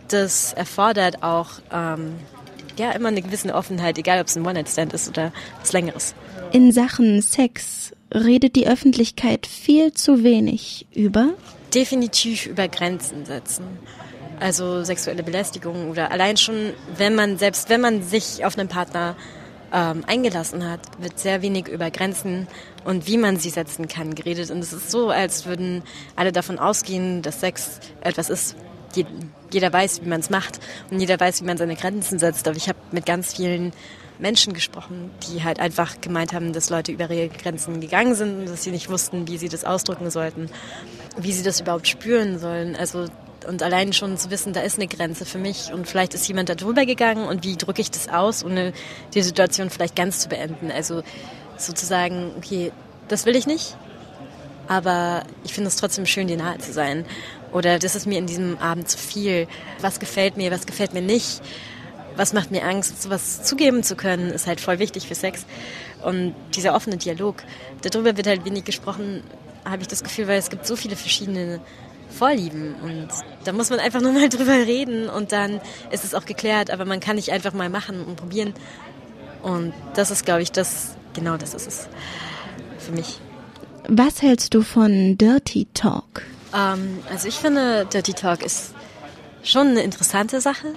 das 0.09 0.53
erfordert 0.53 1.23
auch 1.23 1.51
ähm, 1.73 2.15
ja 2.79 2.93
immer 2.93 3.09
eine 3.09 3.23
gewisse 3.23 3.55
Offenheit, 3.55 3.99
egal 3.99 4.21
ob 4.21 4.27
es 4.27 4.37
ein 4.37 4.47
One-Night-Stand 4.47 4.93
ist 4.93 5.09
oder 5.09 5.33
was 5.61 5.73
Längeres. 5.73 6.15
In 6.53 6.73
Sachen 6.73 7.21
Sex 7.23 7.93
redet 8.13 8.57
die 8.57 8.67
Öffentlichkeit 8.67 9.47
viel 9.47 9.93
zu 9.93 10.23
wenig 10.23 10.87
über? 10.95 11.31
Definitiv 11.75 12.47
über 12.47 12.69
Grenzen 12.69 13.25
setzen 13.27 13.65
also 14.41 14.85
sexuelle 14.85 15.23
Belästigung 15.23 15.91
oder 15.91 16.11
allein 16.11 16.37
schon, 16.37 16.73
wenn 16.97 17.15
man, 17.15 17.39
selbst 17.39 17.69
wenn 17.69 17.81
man 17.81 18.03
sich 18.03 18.45
auf 18.45 18.59
einen 18.59 18.69
Partner 18.69 19.17
ähm, 19.73 20.05
eingelassen 20.07 20.69
hat, 20.69 20.81
wird 20.99 21.19
sehr 21.19 21.43
wenig 21.43 21.69
über 21.69 21.91
Grenzen 21.91 22.47
und 22.85 23.07
wie 23.07 23.19
man 23.19 23.39
sie 23.39 23.51
setzen 23.51 23.89
kann 23.89 24.15
geredet. 24.15 24.51
Und 24.51 24.61
es 24.61 24.73
ist 24.73 24.91
so, 24.91 25.11
als 25.11 25.47
würden 25.47 25.83
alle 26.17 26.33
davon 26.33 26.59
ausgehen, 26.59 27.23
dass 27.23 27.41
Sex 27.41 27.81
etwas 28.01 28.31
ist, 28.31 28.57
jeder 29.53 29.73
weiß, 29.73 30.03
wie 30.05 30.09
man 30.09 30.21
es 30.21 30.31
macht 30.31 30.61
und 30.91 31.01
jeder 31.01 31.19
weiß, 31.19 31.43
wie 31.43 31.47
man 31.47 31.57
seine 31.57 31.75
Grenzen 31.75 32.19
setzt. 32.19 32.47
Aber 32.47 32.57
ich 32.57 32.69
habe 32.69 32.79
mit 32.93 33.07
ganz 33.07 33.35
vielen 33.35 33.73
Menschen 34.19 34.53
gesprochen, 34.53 35.11
die 35.27 35.43
halt 35.43 35.59
einfach 35.59 36.01
gemeint 36.01 36.33
haben, 36.33 36.53
dass 36.53 36.71
Leute 36.71 36.93
über 36.93 37.11
ihre 37.11 37.29
Grenzen 37.29 37.81
gegangen 37.81 38.15
sind 38.15 38.41
und 38.41 38.49
dass 38.49 38.63
sie 38.63 38.71
nicht 38.71 38.89
wussten, 38.89 39.27
wie 39.27 39.39
sie 39.39 39.49
das 39.49 39.65
ausdrücken 39.65 40.11
sollten, 40.11 40.49
wie 41.17 41.33
sie 41.33 41.43
das 41.43 41.61
überhaupt 41.61 41.89
spüren 41.89 42.39
sollen. 42.39 42.77
Also 42.77 43.07
und 43.45 43.63
allein 43.63 43.93
schon 43.93 44.17
zu 44.17 44.31
wissen, 44.31 44.53
da 44.53 44.61
ist 44.61 44.79
eine 44.79 44.89
Grenze 44.89 45.25
für 45.25 45.39
mich 45.39 45.73
und 45.73 45.87
vielleicht 45.87 46.15
ist 46.15 46.27
jemand 46.29 46.49
da 46.49 46.55
drüber 46.55 46.87
gegangen 46.87 47.27
und 47.27 47.45
wie 47.45 47.57
drücke 47.57 47.81
ich 47.81 47.91
das 47.91 48.09
aus, 48.09 48.45
ohne 48.45 48.73
die 49.15 49.23
Situation 49.23 49.71
vielleicht 49.71 49.97
ganz 49.97 50.21
zu 50.21 50.29
beenden. 50.29 50.71
Also 50.71 51.03
sozusagen, 51.57 52.33
okay, 52.37 52.73
das 53.09 53.27
will 53.27 53.37
ich 53.37 53.47
nicht, 53.47 53.77
aber 54.69 55.25
ich 55.45 55.53
finde 55.53 55.69
es 55.69 55.77
trotzdem 55.77 56.07
schön, 56.07 56.27
dir 56.27 56.37
nahe 56.37 56.59
zu 56.59 56.73
sein. 56.73 57.05
Oder 57.53 57.79
das 57.79 57.95
ist 57.95 58.07
mir 58.07 58.19
in 58.19 58.27
diesem 58.27 58.59
Abend 58.59 58.89
zu 58.89 58.99
viel. 58.99 59.47
Was 59.81 60.01
gefällt 60.01 60.37
mir, 60.37 60.51
was 60.51 60.67
gefällt 60.67 60.93
mir 60.93 61.03
nicht? 61.03 61.41
Was 62.17 62.33
macht 62.33 62.51
mir 62.51 62.65
Angst? 62.65 63.01
Sowas 63.03 63.43
zugeben 63.43 63.83
zu 63.83 63.97
können, 63.97 64.31
ist 64.31 64.47
halt 64.47 64.61
voll 64.61 64.79
wichtig 64.79 65.07
für 65.07 65.15
Sex. 65.15 65.47
Und 66.03 66.35
dieser 66.55 66.75
offene 66.75 66.97
Dialog, 66.97 67.37
darüber 67.83 68.17
wird 68.17 68.27
halt 68.27 68.45
wenig 68.45 68.65
gesprochen, 68.65 69.23
habe 69.65 69.83
ich 69.83 69.89
das 69.89 70.03
Gefühl, 70.03 70.29
weil 70.29 70.39
es 70.39 70.51
gibt 70.51 70.67
so 70.67 70.77
viele 70.77 70.97
verschiedene 70.97 71.61
Vorlieben 72.11 72.75
und 72.83 73.09
da 73.45 73.53
muss 73.53 73.71
man 73.71 73.81
einfach 73.81 74.01
nur 74.03 74.13
mal 74.13 74.29
drüber 74.29 74.53
reden 74.53 75.09
und 75.09 75.33
dann 75.33 75.61
ist 75.91 76.05
es 76.05 76.15
auch 76.15 76.25
geklärt, 76.25 76.71
aber 76.71 76.85
man 76.85 77.01
kann 77.01 77.17
nicht 77.17 77.33
einfach 77.33 77.53
mal 77.53 77.69
machen 77.69 78.05
und 78.05 78.17
probieren. 78.17 78.55
Und 79.43 79.75
das 79.95 80.11
ist, 80.11 80.25
glaube 80.25 80.43
ich, 80.43 80.53
das, 80.53 80.97
genau 81.13 81.37
das 81.37 81.53
ist 81.55 81.67
es 81.67 81.89
für 82.79 82.93
mich. 82.93 83.21
Was 83.89 84.23
hältst 84.23 84.55
du 84.55 84.63
von 84.63 85.19
Dirty 85.19 85.67
Talk? 85.75 86.23
Ähm, 86.55 87.01
also 87.11 87.29
ich 87.29 87.35
finde, 87.35 87.87
Dirty 87.87 88.15
Talk 88.15 88.43
ist 88.43 88.75
schon 89.43 89.69
eine 89.69 89.83
interessante 89.83 90.41
Sache. 90.41 90.69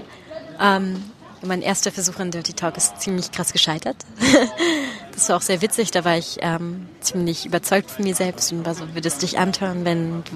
Ähm, 0.59 1.01
mein 1.41 1.61
erster 1.61 1.91
Versuch 1.91 2.19
an 2.19 2.31
Dirty 2.31 2.53
Talk 2.53 2.77
ist 2.77 2.99
ziemlich 2.99 3.31
krass 3.31 3.53
gescheitert. 3.53 3.95
das 5.13 5.29
war 5.29 5.37
auch 5.37 5.41
sehr 5.41 5.61
witzig, 5.61 5.91
da 5.91 6.03
war 6.03 6.17
ich 6.17 6.37
ähm, 6.41 6.87
ziemlich 6.99 7.45
überzeugt 7.45 7.91
von 7.91 8.03
mir 8.03 8.15
selbst 8.15 8.51
und 8.51 8.65
war 8.65 8.75
so, 8.75 8.93
würdest 8.93 9.21
dich 9.21 9.37
antören, 9.37 9.85
wenn 9.85 10.23
du 10.23 10.31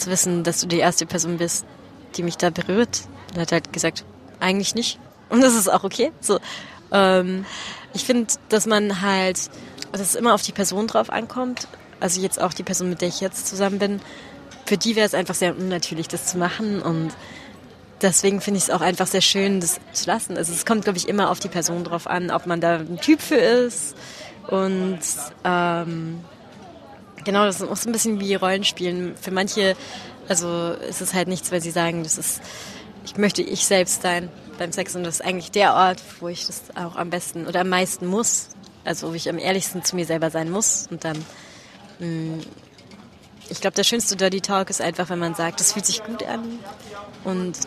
zu 0.00 0.10
wissen, 0.10 0.42
dass 0.44 0.60
du 0.60 0.66
die 0.66 0.78
erste 0.78 1.06
Person 1.06 1.38
bist, 1.38 1.64
die 2.16 2.22
mich 2.22 2.36
da 2.36 2.50
berührt. 2.50 3.02
Und 3.32 3.40
hat 3.40 3.52
halt 3.52 3.72
gesagt, 3.72 4.04
eigentlich 4.40 4.74
nicht. 4.74 4.98
Und 5.28 5.40
das 5.42 5.54
ist 5.54 5.68
auch 5.68 5.84
okay. 5.84 6.10
So, 6.20 6.40
ähm, 6.92 7.44
ich 7.92 8.04
finde, 8.04 8.32
dass 8.48 8.66
man 8.66 9.00
halt, 9.00 9.50
dass 9.92 10.00
es 10.00 10.14
immer 10.14 10.34
auf 10.34 10.42
die 10.42 10.52
Person 10.52 10.86
drauf 10.86 11.10
ankommt. 11.10 11.68
Also 12.00 12.20
jetzt 12.20 12.40
auch 12.40 12.52
die 12.52 12.62
Person, 12.62 12.90
mit 12.90 13.00
der 13.00 13.08
ich 13.08 13.20
jetzt 13.20 13.46
zusammen 13.46 13.78
bin. 13.78 14.00
Für 14.66 14.76
die 14.76 14.96
wäre 14.96 15.06
es 15.06 15.14
einfach 15.14 15.34
sehr 15.34 15.56
unnatürlich, 15.56 16.08
das 16.08 16.26
zu 16.26 16.38
machen. 16.38 16.82
Und 16.82 17.10
deswegen 18.02 18.40
finde 18.40 18.58
ich 18.58 18.64
es 18.64 18.70
auch 18.70 18.80
einfach 18.80 19.06
sehr 19.06 19.20
schön, 19.20 19.60
das 19.60 19.80
zu 19.92 20.06
lassen. 20.06 20.36
Also 20.36 20.52
es 20.52 20.64
kommt, 20.64 20.84
glaube 20.84 20.98
ich, 20.98 21.08
immer 21.08 21.30
auf 21.30 21.40
die 21.40 21.48
Person 21.48 21.84
drauf 21.84 22.06
an, 22.06 22.30
ob 22.30 22.46
man 22.46 22.60
da 22.60 22.76
ein 22.76 23.00
Typ 23.00 23.20
für 23.20 23.36
ist. 23.36 23.96
Und 24.48 25.00
ähm, 25.44 26.24
Genau, 27.24 27.44
das 27.44 27.60
ist 27.60 27.68
auch 27.68 27.76
so 27.76 27.88
ein 27.88 27.92
bisschen 27.92 28.20
wie 28.20 28.34
Rollenspielen. 28.34 29.16
Für 29.16 29.30
manche, 29.30 29.76
also 30.28 30.72
ist 30.88 31.00
es 31.00 31.14
halt 31.14 31.28
nichts, 31.28 31.52
weil 31.52 31.60
sie 31.60 31.70
sagen, 31.70 32.02
das 32.02 32.18
ist, 32.18 32.40
ich 33.04 33.16
möchte 33.16 33.42
ich 33.42 33.66
selbst 33.66 34.02
sein 34.02 34.28
beim 34.58 34.72
Sex 34.72 34.94
und 34.94 35.04
das 35.04 35.16
ist 35.16 35.24
eigentlich 35.24 35.50
der 35.50 35.74
Ort, 35.74 36.02
wo 36.20 36.28
ich 36.28 36.46
das 36.46 36.62
auch 36.74 36.96
am 36.96 37.10
besten 37.10 37.46
oder 37.46 37.60
am 37.60 37.68
meisten 37.68 38.06
muss. 38.06 38.48
Also 38.84 39.10
wo 39.10 39.14
ich 39.14 39.28
am 39.28 39.38
ehrlichsten 39.38 39.84
zu 39.84 39.94
mir 39.96 40.06
selber 40.06 40.30
sein 40.30 40.50
muss 40.50 40.88
und 40.90 41.04
dann 41.04 41.18
mh, 41.98 42.06
mm, 42.06 42.40
ich 43.50 43.60
glaube, 43.60 43.74
der 43.74 43.84
schönste 43.84 44.16
Dirty 44.16 44.40
Talk 44.40 44.70
ist 44.70 44.80
einfach, 44.80 45.10
wenn 45.10 45.18
man 45.18 45.34
sagt, 45.34 45.60
das 45.60 45.72
fühlt 45.72 45.84
sich 45.84 46.04
gut 46.04 46.22
an. 46.22 46.60
Und 47.24 47.58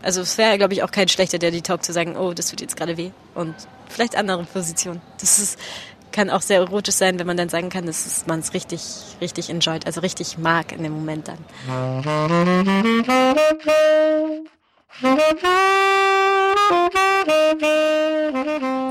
also 0.00 0.20
es 0.20 0.38
wäre, 0.38 0.58
glaube 0.58 0.74
ich, 0.74 0.82
auch 0.82 0.90
kein 0.90 1.08
schlechter 1.08 1.38
Dirty 1.38 1.60
Talk 1.60 1.84
zu 1.84 1.92
sagen, 1.92 2.16
oh, 2.16 2.32
das 2.32 2.50
tut 2.50 2.60
jetzt 2.60 2.76
gerade 2.76 2.96
weh. 2.96 3.10
Und 3.34 3.54
vielleicht 3.88 4.16
andere 4.16 4.44
Positionen. 4.44 5.02
Das 5.20 5.38
ist, 5.38 5.58
kann 6.12 6.30
auch 6.30 6.42
sehr 6.42 6.58
erotisch 6.58 6.94
sein, 6.94 7.18
wenn 7.18 7.26
man 7.26 7.36
dann 7.36 7.48
sagen 7.48 7.68
kann, 7.70 7.86
dass 7.86 8.24
man 8.26 8.40
es 8.40 8.54
richtig, 8.54 8.82
richtig 9.20 9.50
enjoyt, 9.50 9.86
also 9.86 10.00
richtig 10.00 10.38
mag 10.38 10.72
in 10.72 10.82
dem 10.82 10.92
Moment 10.92 11.28
dann. 11.28 11.38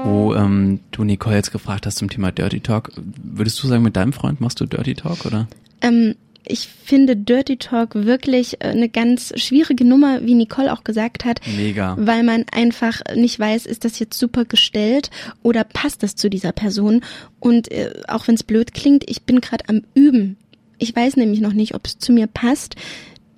Wo 0.03 0.33
ähm, 0.33 0.79
du 0.91 1.03
Nicole 1.03 1.35
jetzt 1.35 1.51
gefragt 1.51 1.85
hast 1.85 1.97
zum 1.97 2.09
Thema 2.09 2.31
Dirty 2.31 2.59
Talk, 2.59 2.91
würdest 2.95 3.61
du 3.63 3.67
sagen, 3.67 3.83
mit 3.83 3.95
deinem 3.95 4.13
Freund 4.13 4.41
machst 4.41 4.59
du 4.59 4.65
Dirty 4.65 4.95
Talk 4.95 5.25
oder? 5.25 5.47
Ähm, 5.81 6.15
ich 6.45 6.67
finde 6.67 7.15
Dirty 7.15 7.57
Talk 7.57 7.95
wirklich 7.95 8.61
äh, 8.61 8.67
eine 8.67 8.89
ganz 8.89 9.33
schwierige 9.35 9.85
Nummer, 9.85 10.25
wie 10.25 10.35
Nicole 10.35 10.71
auch 10.73 10.83
gesagt 10.83 11.25
hat. 11.25 11.39
Mega. 11.55 11.95
Weil 11.99 12.23
man 12.23 12.45
einfach 12.51 13.01
nicht 13.15 13.39
weiß, 13.39 13.65
ist 13.65 13.85
das 13.85 13.99
jetzt 13.99 14.17
super 14.17 14.45
gestellt 14.45 15.09
oder 15.43 15.63
passt 15.63 16.03
das 16.03 16.15
zu 16.15 16.29
dieser 16.29 16.51
Person? 16.51 17.01
Und 17.39 17.71
äh, 17.71 17.93
auch 18.07 18.27
wenn 18.27 18.35
es 18.35 18.43
blöd 18.43 18.73
klingt, 18.73 19.09
ich 19.09 19.23
bin 19.23 19.41
gerade 19.41 19.69
am 19.69 19.83
Üben. 19.93 20.37
Ich 20.77 20.95
weiß 20.95 21.15
nämlich 21.15 21.41
noch 21.41 21.53
nicht, 21.53 21.75
ob 21.75 21.85
es 21.85 21.99
zu 21.99 22.11
mir 22.11 22.27
passt, 22.27 22.75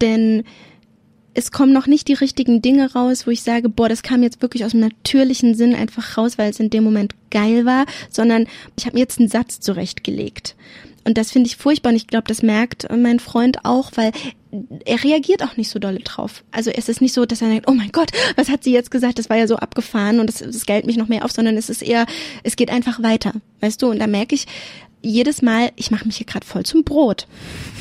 denn 0.02 0.44
es 1.34 1.52
kommen 1.52 1.74
noch 1.74 1.88
nicht 1.88 2.08
die 2.08 2.14
richtigen 2.14 2.62
Dinge 2.62 2.94
raus, 2.94 3.26
wo 3.26 3.32
ich 3.32 3.42
sage, 3.42 3.68
boah, 3.68 3.90
das 3.90 4.04
kam 4.04 4.24
jetzt 4.24 4.42
wirklich 4.42 4.66
aus 4.66 4.72
dem 4.72 4.82
natürlichen 4.82 5.56
Sinn 5.56 5.74
einfach 5.74 6.18
raus, 6.18 6.38
weil 6.38 6.52
es 6.52 6.60
in 6.60 6.70
dem 6.70 6.84
Moment 6.84 7.16
geil 7.32 7.66
war, 7.66 7.86
sondern 8.10 8.46
ich 8.78 8.86
habe 8.86 8.96
mir 8.96 9.02
jetzt 9.02 9.20
einen 9.20 9.30
Satz 9.30 9.60
zurechtgelegt. 9.60 10.56
Und 11.06 11.18
das 11.18 11.32
finde 11.32 11.48
ich 11.48 11.58
furchtbar 11.58 11.90
und 11.90 11.96
ich 11.96 12.08
glaube, 12.08 12.28
das 12.28 12.42
merkt 12.42 12.88
mein 12.92 13.20
Freund 13.20 13.66
auch, 13.66 13.92
weil 13.96 14.12
er 14.86 15.04
reagiert 15.04 15.44
auch 15.44 15.58
nicht 15.58 15.70
so 15.70 15.80
dolle 15.80 16.00
drauf. 16.00 16.44
Also 16.52 16.72
es 16.72 16.88
ist 16.88 17.02
nicht 17.02 17.14
so, 17.14 17.26
dass 17.26 17.42
er 17.42 17.50
denkt, 17.50 17.68
oh 17.68 17.74
mein 17.74 17.92
Gott, 17.92 18.12
was 18.36 18.50
hat 18.50 18.64
sie 18.64 18.72
jetzt 18.72 18.92
gesagt? 18.92 19.20
Das 19.20 19.30
war 19.30 19.38
ja 19.38 19.48
so 19.48 19.58
abgefahren 19.58 20.20
und 20.20 20.28
das, 20.28 20.40
das 20.40 20.66
geilt 20.66 20.86
mich 20.86 20.98
noch 20.98 21.08
mehr 21.08 21.26
auf, 21.26 21.32
sondern 21.32 21.58
es 21.58 21.70
ist 21.70 21.82
eher, 21.82 22.06
es 22.44 22.56
geht 22.56 22.70
einfach 22.70 23.02
weiter, 23.02 23.34
weißt 23.62 23.82
du? 23.82 23.90
Und 23.90 24.00
da 24.00 24.08
merke 24.08 24.36
ich 24.36 24.46
jedes 25.02 25.42
Mal, 25.42 25.72
ich 25.76 25.92
mache 25.92 26.06
mich 26.06 26.18
hier 26.18 26.26
gerade 26.26 26.46
voll 26.46 26.64
zum 26.64 26.84
Brot. 26.84 27.28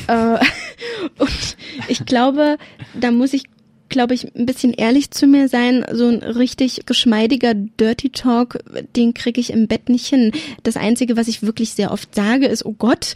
Äh, 0.08 0.38
und 1.18 1.56
ich 1.88 2.04
glaube, 2.04 2.58
da 2.94 3.10
muss 3.10 3.32
ich 3.32 3.44
glaube 3.92 4.14
ich, 4.14 4.34
ein 4.34 4.46
bisschen 4.46 4.72
ehrlich 4.72 5.12
zu 5.12 5.26
mir 5.28 5.48
sein. 5.48 5.84
So 5.92 6.08
ein 6.08 6.22
richtig 6.22 6.86
geschmeidiger 6.86 7.54
Dirty 7.54 8.10
Talk, 8.10 8.58
den 8.96 9.14
kriege 9.14 9.40
ich 9.40 9.52
im 9.52 9.68
Bett 9.68 9.88
nicht 9.88 10.06
hin. 10.06 10.32
Das 10.64 10.76
Einzige, 10.76 11.16
was 11.16 11.28
ich 11.28 11.42
wirklich 11.42 11.70
sehr 11.70 11.92
oft 11.92 12.12
sage, 12.14 12.46
ist, 12.46 12.64
oh 12.66 12.74
Gott. 12.76 13.14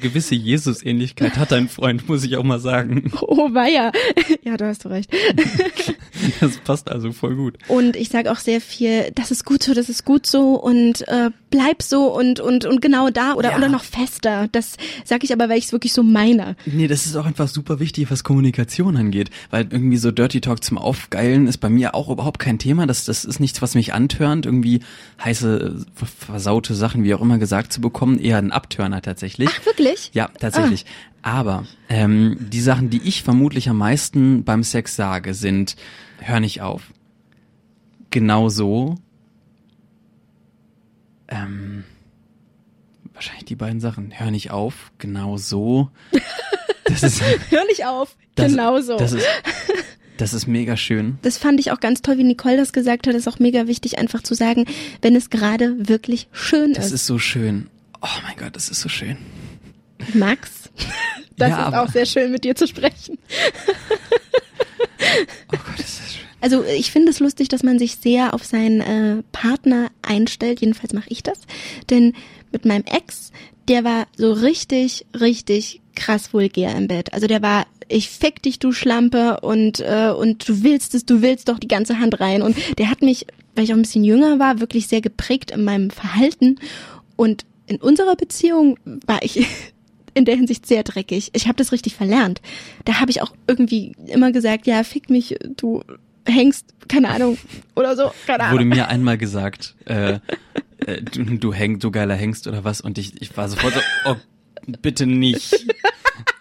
Gewisse 0.00 0.34
Jesus-Ähnlichkeit 0.34 1.36
hat 1.36 1.52
dein 1.52 1.68
Freund, 1.68 2.08
muss 2.08 2.24
ich 2.24 2.36
auch 2.36 2.42
mal 2.42 2.58
sagen. 2.58 3.12
Oh 3.20 3.54
weia. 3.54 3.92
Ja, 4.42 4.56
du 4.56 4.66
hast 4.66 4.86
recht. 4.86 5.12
Das 6.40 6.56
passt 6.58 6.90
also 6.90 7.12
voll 7.12 7.36
gut. 7.36 7.58
Und 7.68 7.96
ich 7.96 8.08
sage 8.08 8.30
auch 8.30 8.38
sehr 8.38 8.60
viel, 8.60 9.10
das 9.14 9.30
ist 9.30 9.44
gut 9.44 9.62
so, 9.62 9.74
das 9.74 9.88
ist 9.88 10.04
gut 10.04 10.26
so 10.26 10.54
und 10.54 11.06
äh, 11.08 11.30
bleib 11.50 11.82
so 11.82 12.14
und 12.14 12.40
und 12.40 12.64
und 12.64 12.80
genau 12.80 13.10
da 13.10 13.34
oder 13.34 13.50
ja. 13.50 13.56
oder 13.56 13.68
noch 13.68 13.84
fester. 13.84 14.48
Das 14.52 14.76
sage 15.04 15.24
ich 15.24 15.32
aber, 15.32 15.48
weil 15.48 15.58
ich 15.58 15.66
es 15.66 15.72
wirklich 15.72 15.92
so 15.92 16.02
meine. 16.02 16.56
Nee, 16.66 16.88
das 16.88 17.06
ist 17.06 17.16
auch 17.16 17.26
einfach 17.26 17.48
super 17.48 17.80
wichtig, 17.80 18.10
was 18.10 18.24
Kommunikation 18.24 18.96
angeht, 18.96 19.30
weil 19.50 19.66
irgendwie 19.70 19.96
so 19.96 20.10
Dirty 20.10 20.40
Talk 20.40 20.64
zum 20.64 20.78
Aufgeilen 20.78 21.46
ist 21.46 21.58
bei 21.58 21.68
mir 21.68 21.94
auch 21.94 22.08
überhaupt 22.08 22.38
kein 22.38 22.58
Thema. 22.58 22.86
Das 22.86 23.04
das 23.04 23.24
ist 23.24 23.40
nichts, 23.40 23.60
was 23.62 23.74
mich 23.74 23.92
antörnt, 23.92 24.46
irgendwie 24.46 24.80
heiße 25.22 25.84
versaute 26.18 26.74
Sachen 26.74 27.04
wie 27.04 27.14
auch 27.14 27.20
immer 27.20 27.38
gesagt 27.38 27.72
zu 27.72 27.80
bekommen, 27.80 28.18
eher 28.18 28.38
ein 28.38 28.52
Abtörner 28.52 29.02
tatsächlich. 29.02 29.50
Ach, 29.52 29.66
wirklich? 29.66 30.10
Ja, 30.12 30.30
tatsächlich. 30.38 30.86
Ah. 30.86 31.10
Aber 31.22 31.66
ähm, 31.88 32.36
die 32.38 32.60
Sachen, 32.60 32.90
die 32.90 33.02
ich 33.02 33.22
vermutlich 33.22 33.68
am 33.68 33.78
meisten 33.78 34.44
beim 34.44 34.62
Sex 34.62 34.96
sage, 34.96 35.34
sind 35.34 35.76
hör 36.18 36.40
nicht 36.40 36.60
auf. 36.62 36.92
Genau 38.10 38.48
so 38.48 38.96
ähm, 41.30 41.84
wahrscheinlich 43.14 43.44
die 43.44 43.56
beiden 43.56 43.80
Sachen. 43.80 44.12
Hör 44.12 44.30
nicht 44.30 44.50
auf, 44.50 44.92
genau 44.98 45.36
so. 45.36 45.90
Das 46.84 47.02
ist, 47.02 47.22
Hör 47.50 47.64
nicht 47.66 47.86
auf, 47.86 48.16
das, 48.34 48.52
genau 48.52 48.80
so. 48.80 48.96
Das 48.96 49.12
ist, 49.12 49.26
das 50.16 50.34
ist 50.34 50.46
mega 50.46 50.76
schön. 50.76 51.18
Das 51.22 51.38
fand 51.38 51.60
ich 51.60 51.70
auch 51.70 51.80
ganz 51.80 52.02
toll, 52.02 52.18
wie 52.18 52.24
Nicole 52.24 52.56
das 52.56 52.72
gesagt 52.72 53.06
hat. 53.06 53.14
Das 53.14 53.22
ist 53.22 53.28
auch 53.28 53.38
mega 53.38 53.66
wichtig, 53.66 53.98
einfach 53.98 54.22
zu 54.22 54.34
sagen, 54.34 54.66
wenn 55.00 55.14
es 55.14 55.30
gerade 55.30 55.88
wirklich 55.88 56.28
schön 56.32 56.74
das 56.74 56.86
ist. 56.86 56.92
Das 56.92 57.00
ist 57.02 57.06
so 57.06 57.18
schön. 57.18 57.68
Oh 58.02 58.08
mein 58.26 58.36
Gott, 58.36 58.56
das 58.56 58.68
ist 58.68 58.80
so 58.80 58.88
schön. 58.88 59.16
Max, 60.14 60.70
das 61.40 61.50
ja, 61.50 61.68
ist 61.68 61.74
auch 61.74 61.88
sehr 61.88 62.06
schön, 62.06 62.32
mit 62.32 62.44
dir 62.44 62.54
zu 62.54 62.66
sprechen. 62.66 63.18
oh 65.52 65.56
Gott, 65.56 65.78
ist 65.78 66.00
das 66.00 66.14
schön. 66.14 66.20
Also 66.40 66.64
ich 66.64 66.90
finde 66.90 67.10
es 67.10 67.20
lustig, 67.20 67.48
dass 67.48 67.62
man 67.62 67.78
sich 67.78 67.96
sehr 67.96 68.32
auf 68.34 68.44
seinen 68.44 68.80
äh, 68.80 69.22
Partner 69.32 69.90
einstellt. 70.02 70.60
Jedenfalls 70.60 70.92
mache 70.92 71.10
ich 71.10 71.22
das. 71.22 71.40
Denn 71.90 72.14
mit 72.50 72.64
meinem 72.64 72.84
Ex, 72.84 73.30
der 73.68 73.84
war 73.84 74.06
so 74.16 74.32
richtig, 74.32 75.06
richtig 75.18 75.80
krass 75.94 76.32
vulgär 76.32 76.74
im 76.76 76.88
Bett. 76.88 77.12
Also 77.12 77.26
der 77.26 77.42
war, 77.42 77.66
ich 77.88 78.08
fick 78.08 78.42
dich, 78.42 78.58
du 78.58 78.72
Schlampe, 78.72 79.40
und, 79.40 79.80
äh, 79.80 80.10
und 80.16 80.48
du 80.48 80.62
willst 80.62 80.94
es, 80.94 81.04
du 81.04 81.20
willst 81.20 81.48
doch 81.48 81.58
die 81.58 81.68
ganze 81.68 81.98
Hand 81.98 82.20
rein. 82.20 82.42
Und 82.42 82.56
der 82.78 82.90
hat 82.90 83.02
mich, 83.02 83.26
weil 83.54 83.64
ich 83.64 83.72
auch 83.72 83.76
ein 83.76 83.82
bisschen 83.82 84.04
jünger 84.04 84.38
war, 84.38 84.60
wirklich 84.60 84.86
sehr 84.86 85.02
geprägt 85.02 85.50
in 85.50 85.64
meinem 85.64 85.90
Verhalten. 85.90 86.58
Und 87.16 87.44
in 87.66 87.76
unserer 87.76 88.16
Beziehung 88.16 88.78
war 89.06 89.22
ich 89.22 89.46
in 90.14 90.24
der 90.24 90.36
Hinsicht 90.36 90.66
sehr 90.66 90.82
dreckig. 90.82 91.30
Ich 91.32 91.46
habe 91.46 91.56
das 91.56 91.72
richtig 91.72 91.94
verlernt. 91.94 92.40
Da 92.84 93.00
habe 93.00 93.10
ich 93.10 93.22
auch 93.22 93.32
irgendwie 93.46 93.94
immer 94.06 94.32
gesagt, 94.32 94.66
ja, 94.66 94.82
fick 94.84 95.10
mich, 95.10 95.36
du 95.56 95.82
hängst, 96.26 96.74
keine 96.88 97.08
Ahnung, 97.08 97.38
oder 97.76 97.96
so, 97.96 98.10
keine 98.26 98.44
Ahnung. 98.44 98.58
Wurde 98.58 98.64
mir 98.64 98.88
einmal 98.88 99.18
gesagt, 99.18 99.74
äh, 99.86 100.18
äh, 100.86 101.02
du, 101.02 101.24
du 101.38 101.52
hängst, 101.52 101.84
du 101.84 101.90
geiler 101.90 102.14
hängst 102.14 102.46
oder 102.46 102.64
was 102.64 102.80
und 102.80 102.98
ich, 102.98 103.20
ich 103.20 103.36
war 103.36 103.48
sofort 103.48 103.74
so, 103.74 103.80
oh, 104.06 104.16
bitte 104.82 105.06
nicht. 105.06 105.66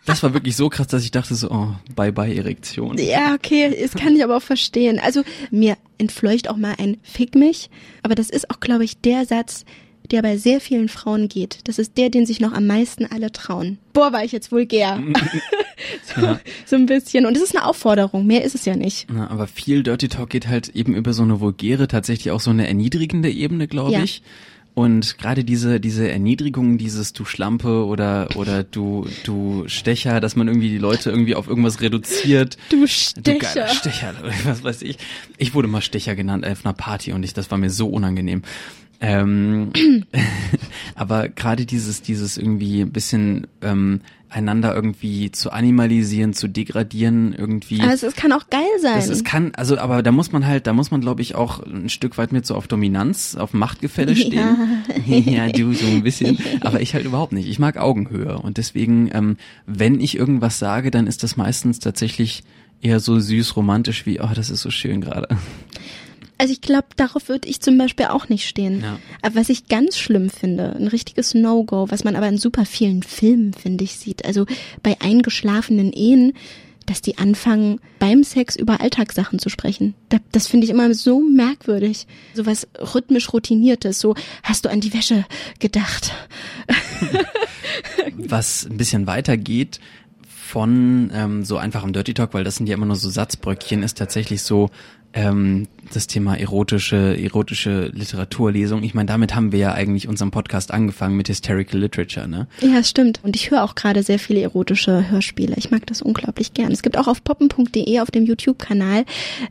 Das 0.05 0.23
war 0.23 0.33
wirklich 0.33 0.55
so 0.55 0.69
krass, 0.69 0.87
dass 0.87 1.03
ich 1.03 1.11
dachte 1.11 1.35
so, 1.35 1.51
oh, 1.51 1.75
bye 1.95 2.11
bye 2.11 2.35
Erektion. 2.35 2.97
Ja, 2.97 3.35
okay, 3.35 3.77
das 3.79 3.93
kann 3.93 4.15
ich 4.15 4.23
aber 4.23 4.37
auch 4.37 4.41
verstehen. 4.41 4.99
Also 4.99 5.23
mir 5.51 5.77
entfleucht 5.99 6.49
auch 6.49 6.57
mal 6.57 6.73
ein 6.79 6.97
Fick 7.03 7.35
mich, 7.35 7.69
aber 8.01 8.15
das 8.15 8.31
ist 8.31 8.49
auch, 8.49 8.59
glaube 8.59 8.83
ich, 8.85 8.99
der 9.01 9.25
Satz, 9.25 9.65
der 10.11 10.21
bei 10.21 10.37
sehr 10.37 10.61
vielen 10.61 10.89
Frauen 10.89 11.29
geht. 11.29 11.59
Das 11.65 11.79
ist 11.79 11.97
der, 11.97 12.09
den 12.09 12.25
sich 12.25 12.39
noch 12.39 12.53
am 12.53 12.67
meisten 12.67 13.05
alle 13.05 13.31
trauen. 13.31 13.77
Boah, 13.93 14.11
war 14.13 14.23
ich 14.23 14.31
jetzt 14.31 14.51
vulgär. 14.51 15.01
so, 16.15 16.21
ja. 16.21 16.39
so 16.65 16.75
ein 16.75 16.85
bisschen. 16.85 17.25
Und 17.25 17.35
es 17.37 17.43
ist 17.43 17.55
eine 17.55 17.65
Aufforderung, 17.65 18.25
mehr 18.25 18.43
ist 18.43 18.55
es 18.55 18.65
ja 18.65 18.75
nicht. 18.75 19.07
Na, 19.11 19.29
aber 19.29 19.47
viel 19.47 19.83
Dirty 19.83 20.07
Talk 20.07 20.29
geht 20.29 20.47
halt 20.47 20.69
eben 20.69 20.95
über 20.95 21.13
so 21.13 21.23
eine 21.23 21.39
vulgäre, 21.39 21.87
tatsächlich 21.87 22.31
auch 22.31 22.41
so 22.41 22.51
eine 22.51 22.67
erniedrigende 22.67 23.29
Ebene, 23.29 23.67
glaube 23.67 23.93
ja. 23.93 24.03
ich. 24.03 24.21
Und 24.79 25.17
gerade 25.17 25.43
diese, 25.43 25.81
diese 25.81 26.09
Erniedrigung, 26.09 26.77
dieses 26.77 27.11
du 27.11 27.25
Schlampe 27.25 27.85
oder, 27.85 28.29
oder 28.35 28.63
du, 28.63 29.07
du 29.25 29.65
Stecher, 29.67 30.21
dass 30.21 30.37
man 30.37 30.47
irgendwie 30.47 30.69
die 30.69 30.77
Leute 30.77 31.09
irgendwie 31.09 31.35
auf 31.35 31.49
irgendwas 31.49 31.81
reduziert. 31.81 32.57
Du 32.69 32.87
Stecher. 32.87 33.65
Du 33.65 33.73
Stecher, 33.73 34.13
was 34.45 34.63
weiß 34.63 34.83
ich. 34.83 34.97
Ich 35.37 35.53
wurde 35.53 35.67
mal 35.67 35.81
Stecher 35.81 36.15
genannt 36.15 36.45
auf 36.45 36.65
einer 36.65 36.73
Party 36.73 37.11
und 37.11 37.23
ich, 37.23 37.33
das 37.33 37.51
war 37.51 37.57
mir 37.57 37.71
so 37.71 37.89
unangenehm. 37.89 38.43
Ähm, 39.01 39.71
aber 40.95 41.29
gerade 41.29 41.65
dieses, 41.65 42.01
dieses 42.01 42.37
irgendwie 42.37 42.81
ein 42.81 42.91
bisschen 42.91 43.47
ähm, 43.61 44.01
einander 44.29 44.75
irgendwie 44.75 45.31
zu 45.31 45.51
animalisieren, 45.51 46.33
zu 46.33 46.47
degradieren, 46.47 47.33
irgendwie. 47.33 47.81
Also 47.81 48.07
es 48.07 48.15
kann 48.15 48.31
auch 48.31 48.49
geil 48.49 48.61
sein. 48.79 48.95
Das, 48.95 49.09
es 49.09 49.23
kann, 49.23 49.53
also 49.55 49.77
aber 49.77 50.03
da 50.03 50.11
muss 50.11 50.31
man 50.31 50.45
halt, 50.45 50.67
da 50.67 50.73
muss 50.73 50.91
man 50.91 51.01
glaube 51.01 51.21
ich 51.21 51.35
auch 51.35 51.61
ein 51.65 51.89
Stück 51.89 52.17
weit 52.17 52.31
mit 52.31 52.45
so 52.45 52.55
auf 52.55 52.67
Dominanz, 52.67 53.35
auf 53.35 53.53
Machtgefälle 53.53 54.15
stehen. 54.15 54.83
Ja, 55.05 55.15
ja 55.45 55.49
du 55.49 55.73
so 55.73 55.87
ein 55.87 56.03
bisschen. 56.03 56.37
Aber 56.61 56.81
ich 56.81 56.93
halt 56.93 57.05
überhaupt 57.05 57.33
nicht. 57.33 57.49
Ich 57.49 57.59
mag 57.59 57.77
Augenhöhe 57.77 58.37
und 58.37 58.57
deswegen, 58.57 59.09
ähm, 59.13 59.37
wenn 59.65 59.99
ich 59.99 60.15
irgendwas 60.15 60.59
sage, 60.59 60.91
dann 60.91 61.07
ist 61.07 61.23
das 61.23 61.37
meistens 61.37 61.79
tatsächlich 61.79 62.43
eher 62.81 62.99
so 62.99 63.19
süß 63.19 63.55
romantisch 63.55 64.05
wie, 64.05 64.21
oh, 64.21 64.29
das 64.33 64.49
ist 64.49 64.61
so 64.61 64.69
schön 64.69 65.01
gerade. 65.01 65.27
Also 66.39 66.53
ich 66.53 66.61
glaube, 66.61 66.87
darauf 66.95 67.27
würde 67.27 67.49
ich 67.49 67.59
zum 67.59 67.77
Beispiel 67.77 68.05
auch 68.05 68.29
nicht 68.29 68.47
stehen. 68.47 68.81
Ja. 68.81 68.97
Aber 69.21 69.35
was 69.35 69.49
ich 69.49 69.67
ganz 69.67 69.97
schlimm 69.97 70.29
finde, 70.29 70.73
ein 70.73 70.87
richtiges 70.87 71.33
No-Go, 71.33 71.87
was 71.89 72.05
man 72.05 72.15
aber 72.15 72.29
in 72.29 72.37
super 72.37 72.65
vielen 72.65 73.03
Filmen, 73.03 73.53
finde 73.53 73.83
ich, 73.83 73.97
sieht. 73.97 74.25
Also 74.25 74.45
bei 74.81 74.95
eingeschlafenen 75.01 75.91
Ehen, 75.91 76.31
dass 76.85 77.01
die 77.01 77.17
anfangen, 77.17 77.81
beim 77.99 78.23
Sex 78.23 78.55
über 78.55 78.79
Alltagssachen 78.79 79.37
zu 79.37 79.49
sprechen. 79.49 79.95
Das 80.31 80.47
finde 80.47 80.65
ich 80.65 80.71
immer 80.71 80.93
so 80.93 81.19
merkwürdig. 81.19 82.07
So 82.33 82.45
was 82.45 82.67
rhythmisch 82.79 83.33
routiniertes. 83.33 83.99
So, 83.99 84.15
hast 84.41 84.63
du 84.63 84.69
an 84.69 84.79
die 84.79 84.93
Wäsche 84.93 85.25
gedacht? 85.59 86.13
was 88.17 88.65
ein 88.65 88.77
bisschen 88.77 89.07
weiter 89.07 89.35
geht, 89.35 89.81
von 90.49 91.11
ähm, 91.13 91.45
so 91.45 91.57
einfachem 91.57 91.93
Dirty 91.93 92.15
Talk, 92.15 92.33
weil 92.33 92.43
das 92.43 92.55
sind 92.55 92.67
ja 92.67 92.73
immer 92.73 92.87
nur 92.87 92.95
so 92.95 93.07
Satzbröckchen, 93.07 93.83
ist 93.83 93.99
tatsächlich 93.99 94.41
so, 94.41 94.71
ähm, 95.13 95.67
das 95.93 96.07
Thema 96.07 96.35
erotische, 96.37 97.17
erotische 97.19 97.87
Literaturlesung. 97.87 98.83
Ich 98.83 98.93
meine, 98.93 99.07
damit 99.07 99.35
haben 99.35 99.51
wir 99.51 99.59
ja 99.59 99.73
eigentlich 99.73 100.07
unseren 100.07 100.31
Podcast 100.31 100.71
angefangen 100.71 101.17
mit 101.17 101.29
Hysterical 101.29 101.79
Literature, 101.79 102.27
ne? 102.27 102.47
Ja, 102.61 102.83
stimmt. 102.83 103.19
Und 103.23 103.35
ich 103.35 103.49
höre 103.49 103.63
auch 103.63 103.75
gerade 103.75 104.03
sehr 104.03 104.19
viele 104.19 104.41
erotische 104.41 105.09
Hörspiele. 105.09 105.55
Ich 105.57 105.71
mag 105.71 105.85
das 105.87 106.01
unglaublich 106.01 106.53
gern. 106.53 106.71
Es 106.71 106.83
gibt 106.83 106.97
auch 106.97 107.07
auf 107.07 107.23
poppen.de 107.23 107.99
auf 107.99 108.11
dem 108.11 108.25
YouTube-Kanal 108.25 109.05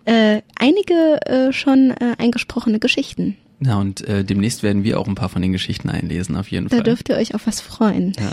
äh, 0.05 0.43
einige 0.57 1.21
äh, 1.27 1.53
schon 1.53 1.91
äh, 1.91 2.15
eingesprochene 2.19 2.79
Geschichten. 2.79 3.37
Ja, 3.61 3.77
und 3.79 4.07
äh, 4.07 4.25
demnächst 4.25 4.63
werden 4.63 4.85
wir 4.85 5.01
auch 5.01 5.09
ein 5.09 5.17
paar 5.17 5.29
von 5.29 5.43
den 5.43 5.53
Geschichten 5.53 5.91
einlesen, 5.91 6.37
auf 6.37 6.49
jeden 6.51 6.69
da 6.69 6.77
Fall. 6.77 6.85
Da 6.85 6.91
dürft 6.91 7.09
ihr 7.09 7.17
euch 7.17 7.35
auf 7.35 7.47
was 7.47 7.61
freuen. 7.61 8.13
Ja. 8.19 8.33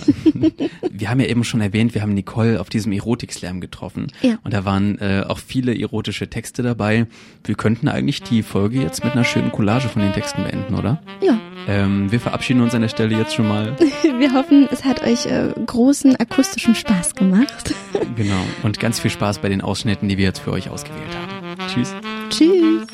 wir 0.91 1.10
haben 1.10 1.20
ja 1.20 1.25
eben 1.25 1.44
schon 1.44 1.62
erwähnt, 1.62 1.96
wir 1.96 2.03
haben 2.03 2.13
Nicole 2.13 2.62
auf 2.62 2.70
diesem 2.70 2.91
Erotik-Slam 2.91 3.60
getroffen. 3.60 4.12
Ja. 4.22 4.38
Und 4.44 4.53
da 4.53 4.65
waren 4.65 5.00
äh, 5.00 5.24
auch 5.27 5.39
viele 5.39 5.79
erotische 5.79 6.29
Texte 6.29 6.62
dabei. 6.62 7.08
Wir 7.44 7.55
könnten 7.55 7.88
eigentlich 7.88 8.22
die 8.22 8.44
Folge 8.44 8.82
jetzt 8.82 9.03
mit 9.03 9.13
einer 9.13 9.24
schönen 9.24 9.51
Collage 9.51 9.89
von 9.89 10.03
den 10.03 10.13
Texten 10.13 10.44
beenden, 10.44 10.75
oder? 10.75 11.01
Ja. 11.22 11.39
Ähm, 11.67 12.12
wir 12.12 12.20
verabschieden 12.20 12.62
uns 12.62 12.75
an 12.75 12.82
der 12.82 12.89
Stelle 12.89 13.17
jetzt 13.17 13.34
schon 13.34 13.48
mal. 13.48 13.75
wir 14.20 14.34
hoffen, 14.34 14.68
es 14.72 14.85
hat 14.85 15.01
euch 15.01 15.25
äh, 15.25 15.51
großen 15.66 16.16
akustischen 16.18 16.75
Spaß 16.75 17.16
gemacht. 17.16 17.74
genau. 18.16 18.42
Und 18.61 18.79
ganz 18.79 19.00
viel 19.00 19.09
Spaß 19.09 19.40
bei 19.40 19.50
den 19.50 19.61
Ausschnitten, 19.61 20.07
die 20.07 20.20
wir 20.20 20.25
jetzt 20.25 20.40
für 20.40 20.51
euch 20.51 20.70
ausgewählt 20.70 21.16
haben. 21.16 21.57
Tschüss. 21.68 21.96
Tschüss. 22.29 22.88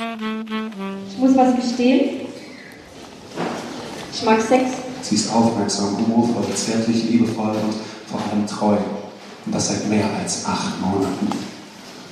Ich 1.10 1.18
muss 1.18 1.36
was 1.36 1.56
gestehen. 1.58 2.21
Ich 4.14 4.24
mag 4.24 4.42
Sex. 4.42 4.72
Sie 5.02 5.16
ist 5.16 5.34
aufmerksam, 5.34 5.98
humorvoll, 5.98 6.54
zärtlich, 6.54 7.10
liebevoll 7.10 7.50
und 7.50 7.74
vor 8.10 8.20
allem 8.30 8.46
treu. 8.46 8.76
Und 9.46 9.56
das 9.56 9.70
seit 9.70 9.88
mehr 9.88 10.06
als 10.22 10.46
acht 10.46 10.80
Monaten. 10.82 11.28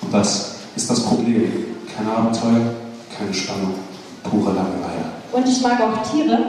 Und 0.02 0.14
das 0.14 0.56
ist 0.76 0.90
das 0.90 1.04
Problem. 1.04 1.52
Kein 1.96 2.08
Abenteuer, 2.08 2.74
keine 3.16 3.34
Spannung, 3.34 3.76
pure 4.24 4.54
Langeweile. 4.54 5.06
Und 5.32 5.48
ich 5.48 5.62
mag 5.62 5.80
auch 5.82 6.10
Tiere. 6.10 6.40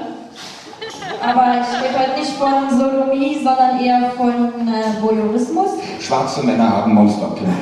Aber 1.22 1.60
ich 1.60 1.82
rede 1.82 1.98
heute 1.98 2.20
nicht 2.20 2.32
von 2.32 2.70
Sodomie, 2.70 3.40
sondern 3.44 3.78
eher 3.80 4.12
von 4.16 4.68
äh, 4.68 5.02
Voyeurismus. 5.02 5.70
Schwarze 6.00 6.42
Männer 6.42 6.70
haben 6.70 6.94
Monsterkinder. 6.94 7.52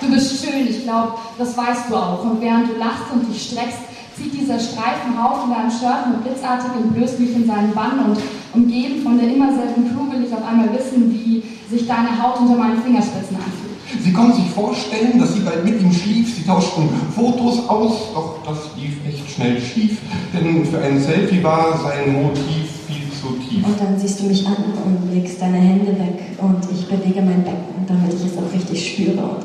Du 0.00 0.10
bist 0.10 0.44
schön, 0.44 0.68
ich 0.68 0.84
glaube, 0.84 1.14
das 1.36 1.56
weißt 1.56 1.90
du 1.90 1.96
auch. 1.96 2.22
Und 2.22 2.40
während 2.40 2.68
du 2.68 2.76
lachst 2.76 3.10
und 3.12 3.28
dich 3.28 3.50
streckst, 3.50 3.78
zieht 4.20 4.34
dieser 4.34 4.58
Streifenhaufen 4.58 5.50
da 5.50 5.64
im 5.64 5.70
Shirt 5.70 6.12
mit 6.12 6.24
blitzartigem 6.24 6.92
Blößmilch 6.92 7.34
in 7.36 7.46
seinen 7.46 7.72
Bann 7.72 8.04
und 8.04 8.18
umgeben 8.52 9.02
von 9.02 9.18
der 9.18 9.32
immer 9.32 9.48
selben 9.54 9.88
Crew 9.88 10.12
will 10.12 10.26
ich 10.26 10.32
auf 10.32 10.44
einmal 10.44 10.68
wissen, 10.76 11.10
wie 11.10 11.42
sich 11.70 11.86
deine 11.88 12.20
Haut 12.20 12.40
unter 12.40 12.56
meinen 12.56 12.82
Fingerspitzen 12.82 13.36
anfühlt. 13.36 13.70
Sie 14.02 14.12
konnte 14.12 14.36
sich 14.36 14.50
vorstellen, 14.50 15.18
dass 15.18 15.34
sie 15.34 15.40
bald 15.40 15.64
mit 15.64 15.80
ihm 15.80 15.92
schlief. 15.92 16.36
Sie 16.36 16.44
tauschten 16.44 16.88
Fotos 17.14 17.68
aus, 17.68 18.12
doch 18.14 18.38
das 18.46 18.76
lief 18.76 18.98
echt 19.08 19.28
schnell 19.30 19.60
schief, 19.60 19.98
denn 20.32 20.64
für 20.64 20.80
ein 20.80 21.00
Selfie 21.00 21.42
war 21.42 21.76
sein 21.78 22.12
Motiv 22.12 22.70
viel 22.86 23.10
zu 23.10 23.34
tief. 23.48 23.64
Und 23.66 23.80
dann 23.80 23.98
siehst 23.98 24.20
du 24.20 24.26
mich 24.26 24.46
an 24.46 24.56
und 24.84 25.12
legst 25.12 25.40
deine 25.40 25.58
Hände 25.58 25.92
weg 25.98 26.38
und 26.38 26.60
ich 26.72 26.86
bewege 26.86 27.22
mein 27.22 27.42
Becken, 27.42 27.86
damit 27.86 28.14
ich 28.14 28.26
es 28.26 28.38
auch 28.38 28.52
richtig 28.52 28.92
spüre. 28.92 29.22
Und 29.22 29.44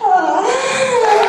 oh. 0.00 1.25